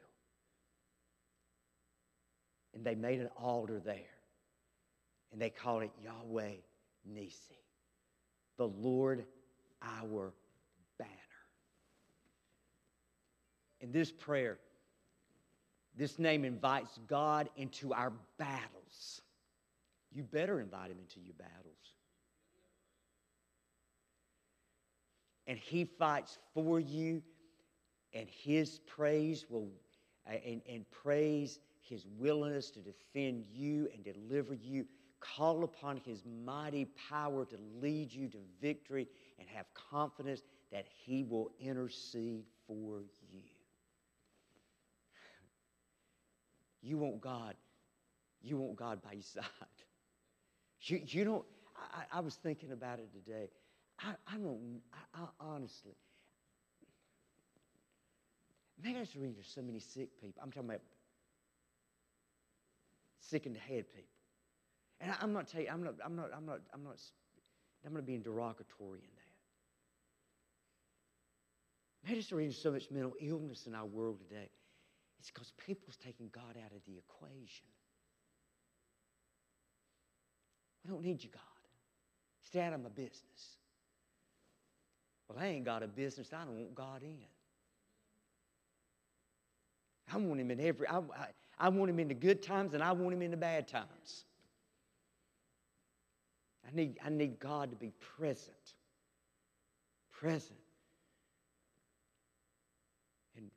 [2.74, 3.96] And they made an altar there.
[5.32, 6.54] And they called it Yahweh
[7.12, 7.58] Nissi,
[8.56, 9.24] the Lord
[9.82, 10.32] our
[10.98, 11.10] banner.
[13.80, 14.58] In this prayer,
[15.96, 19.20] this name invites God into our battles.
[20.12, 21.74] You better invite him into your battles.
[25.46, 27.22] And he fights for you,
[28.14, 29.68] and his praise will,
[30.26, 34.86] and, and praise his willingness to defend you and deliver you.
[35.20, 39.08] Call upon his mighty power to lead you to victory
[39.38, 43.00] and have confidence that he will intercede for
[43.32, 43.40] you.
[46.82, 47.54] You want God.
[48.42, 49.44] You want God by your side.
[50.82, 51.44] You, you don't,
[51.76, 53.48] I, I was thinking about it today.
[54.00, 55.96] I, I don't, I, I honestly,
[58.82, 60.42] maybe that's the reason there's so many sick people.
[60.42, 60.82] I'm talking about
[63.20, 64.10] sick in the head people.
[65.00, 66.96] And I, am not telling you, I'm not, I'm not, I'm not, I'm not,
[67.86, 69.24] I'm not being derogatory in that.
[72.06, 74.50] The reason there's so much mental illness in our world today.
[75.18, 77.66] It's because people's taking God out of the equation.
[80.84, 81.40] I don't need you, God.
[82.46, 83.56] Stay out of my business.
[85.28, 86.32] Well, I ain't got a business.
[86.32, 87.33] I don't want God in.
[90.12, 91.26] I want him in every, I, I,
[91.58, 94.24] I want him in the good times and I want him in the bad times.
[96.66, 98.74] I need, I need God to be present.
[100.12, 100.58] Present.
[103.36, 103.50] And,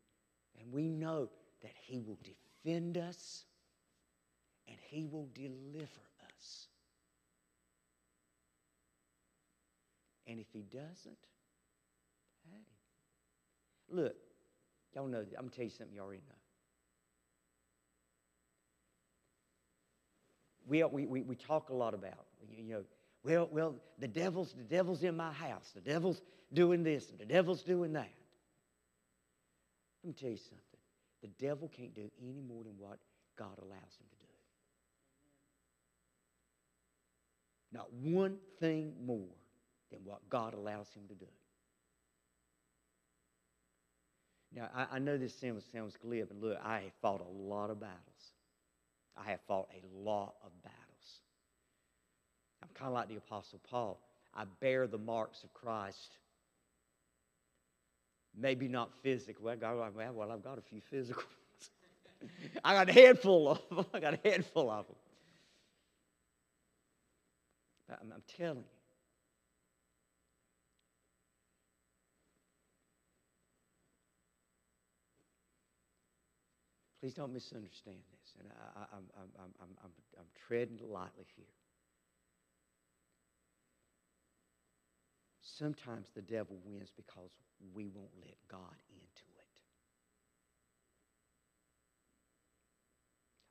[0.60, 1.30] and we know
[1.62, 3.46] that He will defend us
[4.68, 5.86] and He will deliver
[6.28, 6.68] us.
[10.28, 11.18] And if He doesn't,
[12.52, 12.66] hey,
[13.90, 14.16] look,
[14.96, 16.36] y'all know, I'm going to tell you something you already know.
[20.68, 22.84] We, we, we, we talk a lot about, you know,
[23.24, 25.72] well, well, the devil's the devil's in my house.
[25.74, 26.22] The devil's
[26.54, 28.10] doing this and the devil's doing that.
[30.04, 30.62] Let me tell you something.
[31.22, 33.00] The devil can't do any more than what
[33.38, 34.26] God allows him to do.
[37.74, 39.36] Not one thing more
[39.92, 41.26] than what God allows him to do.
[44.56, 47.70] Now, I, I know this sounds, sounds glib, and look, I have fought a lot
[47.70, 48.34] of battles.
[49.18, 51.22] I have fought a lot of battles.
[52.64, 54.00] I'm kind of like the Apostle Paul.
[54.36, 56.18] I bear the marks of Christ
[58.40, 59.46] Maybe not physical.
[59.46, 59.58] Well,
[60.14, 62.32] well, I've got a few physical ones.
[62.64, 63.86] I got a handful of them.
[63.94, 64.96] I got a handful of them.
[67.90, 68.77] I'm, I'm telling you.
[77.08, 78.36] Please don't misunderstand this.
[78.38, 81.46] And I, am I'm, I'm, I'm, I'm, I'm treading lightly here.
[85.42, 87.30] Sometimes the devil wins because
[87.74, 89.46] we won't let God into it.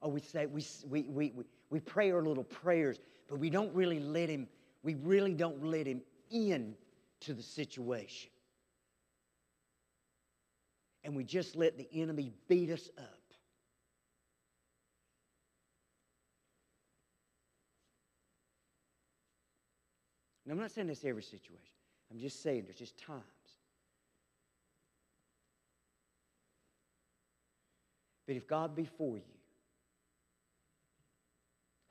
[0.03, 1.33] Oh, we say, we, we, we,
[1.71, 4.49] we pray our little prayers, but we don't really let him,
[4.83, 6.75] we really don't let him in
[7.21, 8.29] to the situation.
[11.05, 13.17] And we just let the enemy beat us up.
[20.47, 21.75] And I'm not saying this every situation.
[22.09, 23.21] I'm just saying there's just times.
[28.29, 29.23] But if God be for you,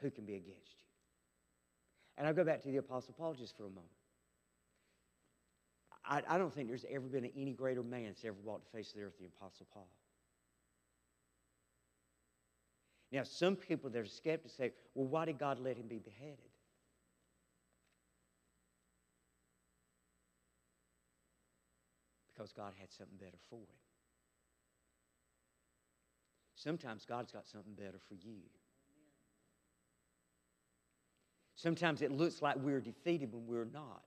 [0.02, 0.86] who can be against you?
[2.18, 3.90] And I'll go back to the Apostle Paul just for a moment.
[6.06, 8.92] I, I don't think there's ever been any greater man that's ever walked the face
[8.92, 9.88] of the earth than the Apostle Paul.
[13.12, 16.55] Now, some people that are skeptics say, well, why did God let him be beheaded?
[22.36, 23.82] Because God had something better for him.
[26.56, 28.42] Sometimes God's got something better for you.
[31.56, 34.04] Sometimes it looks like we're defeated when we're not.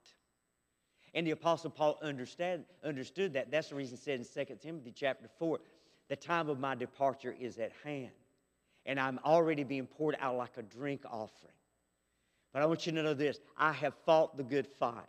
[1.15, 3.51] And the Apostle Paul understand, understood that.
[3.51, 5.59] That's the reason he said in 2 Timothy chapter 4,
[6.09, 8.11] the time of my departure is at hand.
[8.85, 11.55] And I'm already being poured out like a drink offering.
[12.53, 15.05] But I want you to know this I have fought the good fight.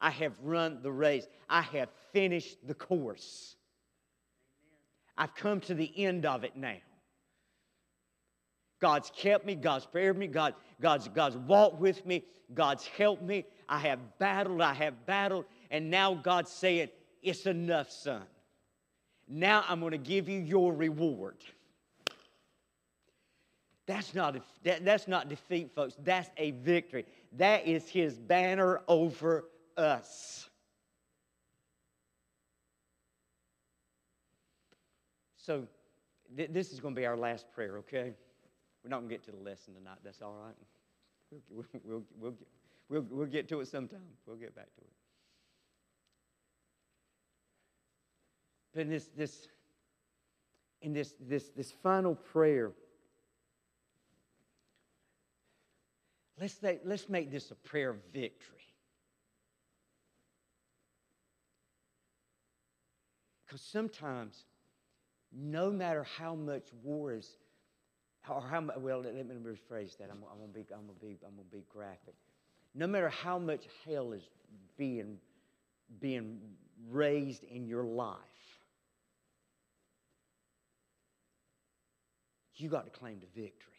[0.00, 1.26] I have run the race.
[1.48, 3.56] I have finished the course.
[5.16, 6.76] I've come to the end of it now.
[8.80, 13.46] God's kept me, God's spared me, God, God's, God's walked with me, God's helped me.
[13.68, 16.88] I have battled, I have battled, and now God's saying,
[17.22, 18.22] It's enough, son.
[19.26, 21.36] Now I'm going to give you your reward.
[23.86, 25.96] That's not, that, that's not defeat, folks.
[26.02, 27.06] That's a victory.
[27.32, 29.46] That is his banner over
[29.76, 30.48] us.
[35.36, 35.66] So,
[36.36, 38.12] th- this is going to be our last prayer, okay?
[38.82, 39.98] We're not going to get to the lesson tonight.
[40.02, 40.54] That's all right.
[41.50, 42.34] We'll, we'll, we'll,
[42.88, 44.00] we'll, we'll get to it sometime.
[44.26, 44.92] We'll get back to it.
[48.72, 49.48] But in this, this,
[50.82, 52.72] in this, this, this final prayer,
[56.40, 58.55] let's, let's make this a prayer of victory.
[63.46, 64.44] Because sometimes,
[65.32, 67.36] no matter how much war is,
[68.28, 70.10] or how well, let me rephrase that.
[70.10, 72.14] I'm, I'm going to be, I'm gonna be, I'm gonna be graphic.
[72.74, 74.22] No matter how much hell is
[74.76, 75.18] being,
[76.00, 76.40] being
[76.90, 78.16] raised in your life,
[82.56, 83.72] you got to claim the victory.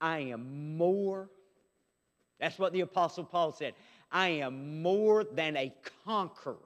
[0.00, 1.28] I am more,
[2.40, 3.74] that's what the Apostle Paul said.
[4.10, 5.72] I am more than a
[6.04, 6.56] conqueror.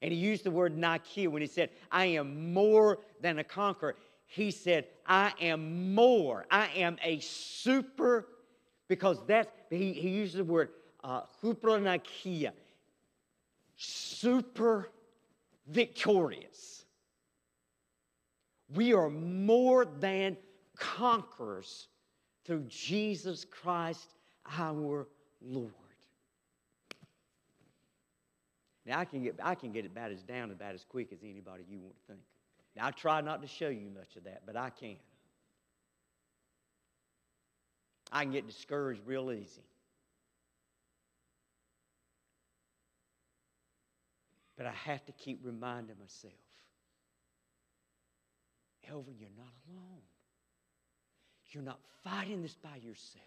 [0.00, 3.96] And he used the word Nikia when he said, I am more than a conqueror.
[4.26, 6.46] He said, I am more.
[6.50, 8.28] I am a super,
[8.88, 10.70] because that's, he, he used the word
[11.02, 11.78] uh, super
[15.66, 16.84] victorious.
[18.74, 20.36] We are more than
[20.76, 21.88] conquerors
[22.44, 24.14] through Jesus Christ
[24.58, 25.08] our
[25.40, 25.72] Lord.
[28.88, 31.18] Now I can get I can get it about as down about as quick as
[31.22, 32.20] anybody you want to think.
[32.74, 34.96] Now I try not to show you much of that, but I can.
[38.10, 39.60] I can get discouraged real easy.
[44.56, 46.32] But I have to keep reminding myself
[48.90, 50.00] Elvin, you're not alone.
[51.50, 53.24] You're not fighting this by yourself.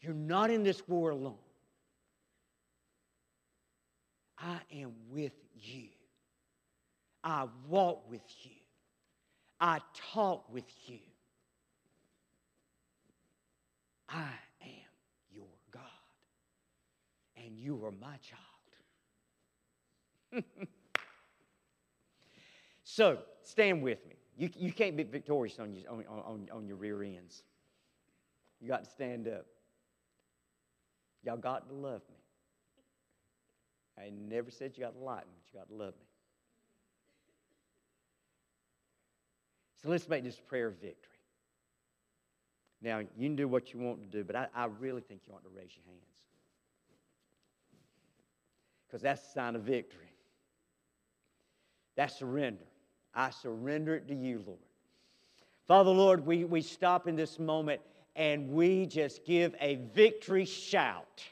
[0.00, 1.36] You're not in this war alone.
[4.40, 5.88] I am with you.
[7.22, 8.52] I walk with you.
[9.60, 9.80] I
[10.12, 10.98] talk with you.
[14.08, 14.30] I
[14.62, 14.90] am
[15.30, 15.82] your God,
[17.36, 18.16] and you are my
[20.32, 20.44] child.
[22.82, 24.14] so, stand with me.
[24.36, 27.42] You, you can't be victorious on your, on, on, on your rear ends.
[28.60, 29.46] You got to stand up.
[31.22, 32.16] Y'all got to love me.
[34.00, 36.06] I never said you got to like me, but you got to love me.
[39.82, 41.08] So let's make this prayer of victory.
[42.82, 45.34] Now, you can do what you want to do, but I, I really think you
[45.34, 46.04] ought to raise your hands.
[48.86, 50.12] Because that's a sign of victory.
[51.96, 52.64] That's surrender.
[53.14, 54.58] I surrender it to you, Lord.
[55.66, 57.80] Father, Lord, we, we stop in this moment
[58.16, 61.22] and we just give a victory shout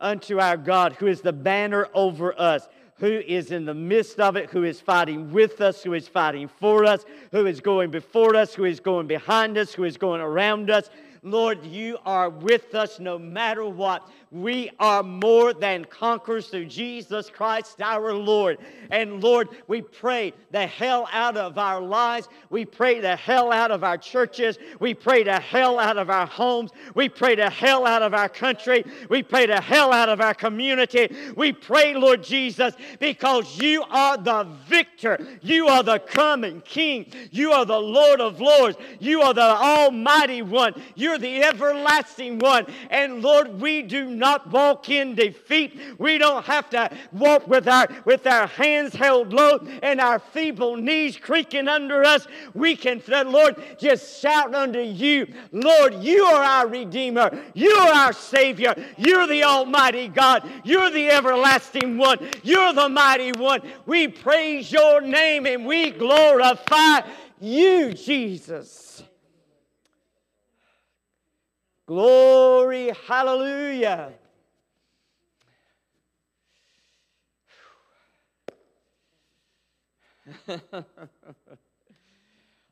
[0.00, 4.36] unto our God, who is the banner over us, who is in the midst of
[4.36, 8.36] it, who is fighting with us, who is fighting for us, who is going before
[8.36, 10.90] us, who is going behind us, who is going around us.
[11.22, 14.08] Lord, you are with us no matter what.
[14.30, 18.58] We are more than conquerors through Jesus Christ our Lord.
[18.90, 22.28] And Lord, we pray the hell out of our lives.
[22.48, 24.56] We pray the hell out of our churches.
[24.78, 26.70] We pray the hell out of our homes.
[26.94, 28.84] We pray the hell out of our country.
[29.08, 31.14] We pray the hell out of our community.
[31.36, 35.18] We pray, Lord Jesus, because you are the victor.
[35.42, 37.12] You are the coming King.
[37.32, 38.78] You are the Lord of Lords.
[39.00, 40.80] You are the Almighty One.
[41.10, 42.66] You're the everlasting one.
[42.88, 45.76] And Lord, we do not walk in defeat.
[45.98, 50.76] We don't have to walk with our, with our hands held low and our feeble
[50.76, 52.28] knees creaking under us.
[52.54, 57.36] We can, Lord, just shout unto you, Lord, you are our Redeemer.
[57.54, 58.76] You are our Savior.
[58.96, 60.48] You're the Almighty God.
[60.62, 62.18] You're the everlasting one.
[62.44, 63.62] You're the mighty one.
[63.84, 67.00] We praise your name and we glorify
[67.40, 69.02] you, Jesus.
[71.90, 74.12] Glory, hallelujah.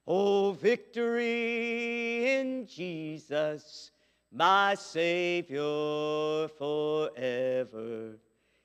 [0.07, 3.91] oh, victory in Jesus,
[4.31, 8.19] my Savior forever.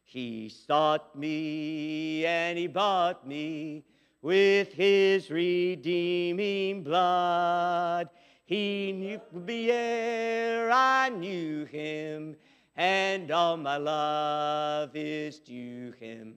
[0.04, 3.86] He sought me and he bought me
[4.22, 8.08] with his redeeming blood.
[8.54, 12.36] He knew me ere I knew him,
[12.76, 16.36] and all my love is due him.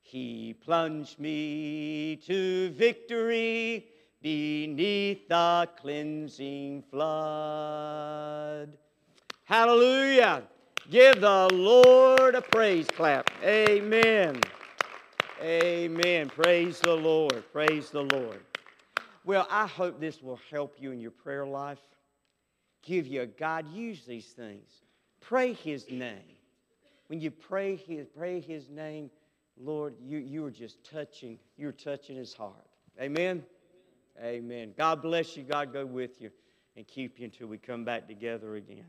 [0.00, 3.88] He plunged me to victory
[4.22, 8.78] beneath the cleansing flood.
[9.44, 10.44] Hallelujah.
[10.90, 13.30] Give the Lord a praise clap.
[13.44, 14.40] Amen.
[15.42, 16.30] Amen.
[16.30, 17.44] Praise the Lord.
[17.52, 18.40] Praise the Lord.
[19.24, 21.78] Well, I hope this will help you in your prayer life.
[22.82, 23.68] Give you a God.
[23.72, 24.70] Use these things.
[25.20, 26.36] Pray His name.
[27.08, 29.10] When you pray His, pray His name,
[29.58, 32.54] Lord, you, you are just touching, you're touching His heart.
[33.00, 33.44] Amen.
[34.22, 34.74] Amen.
[34.76, 35.42] God bless you.
[35.42, 36.30] God go with you
[36.76, 38.86] and keep you until we come back together again.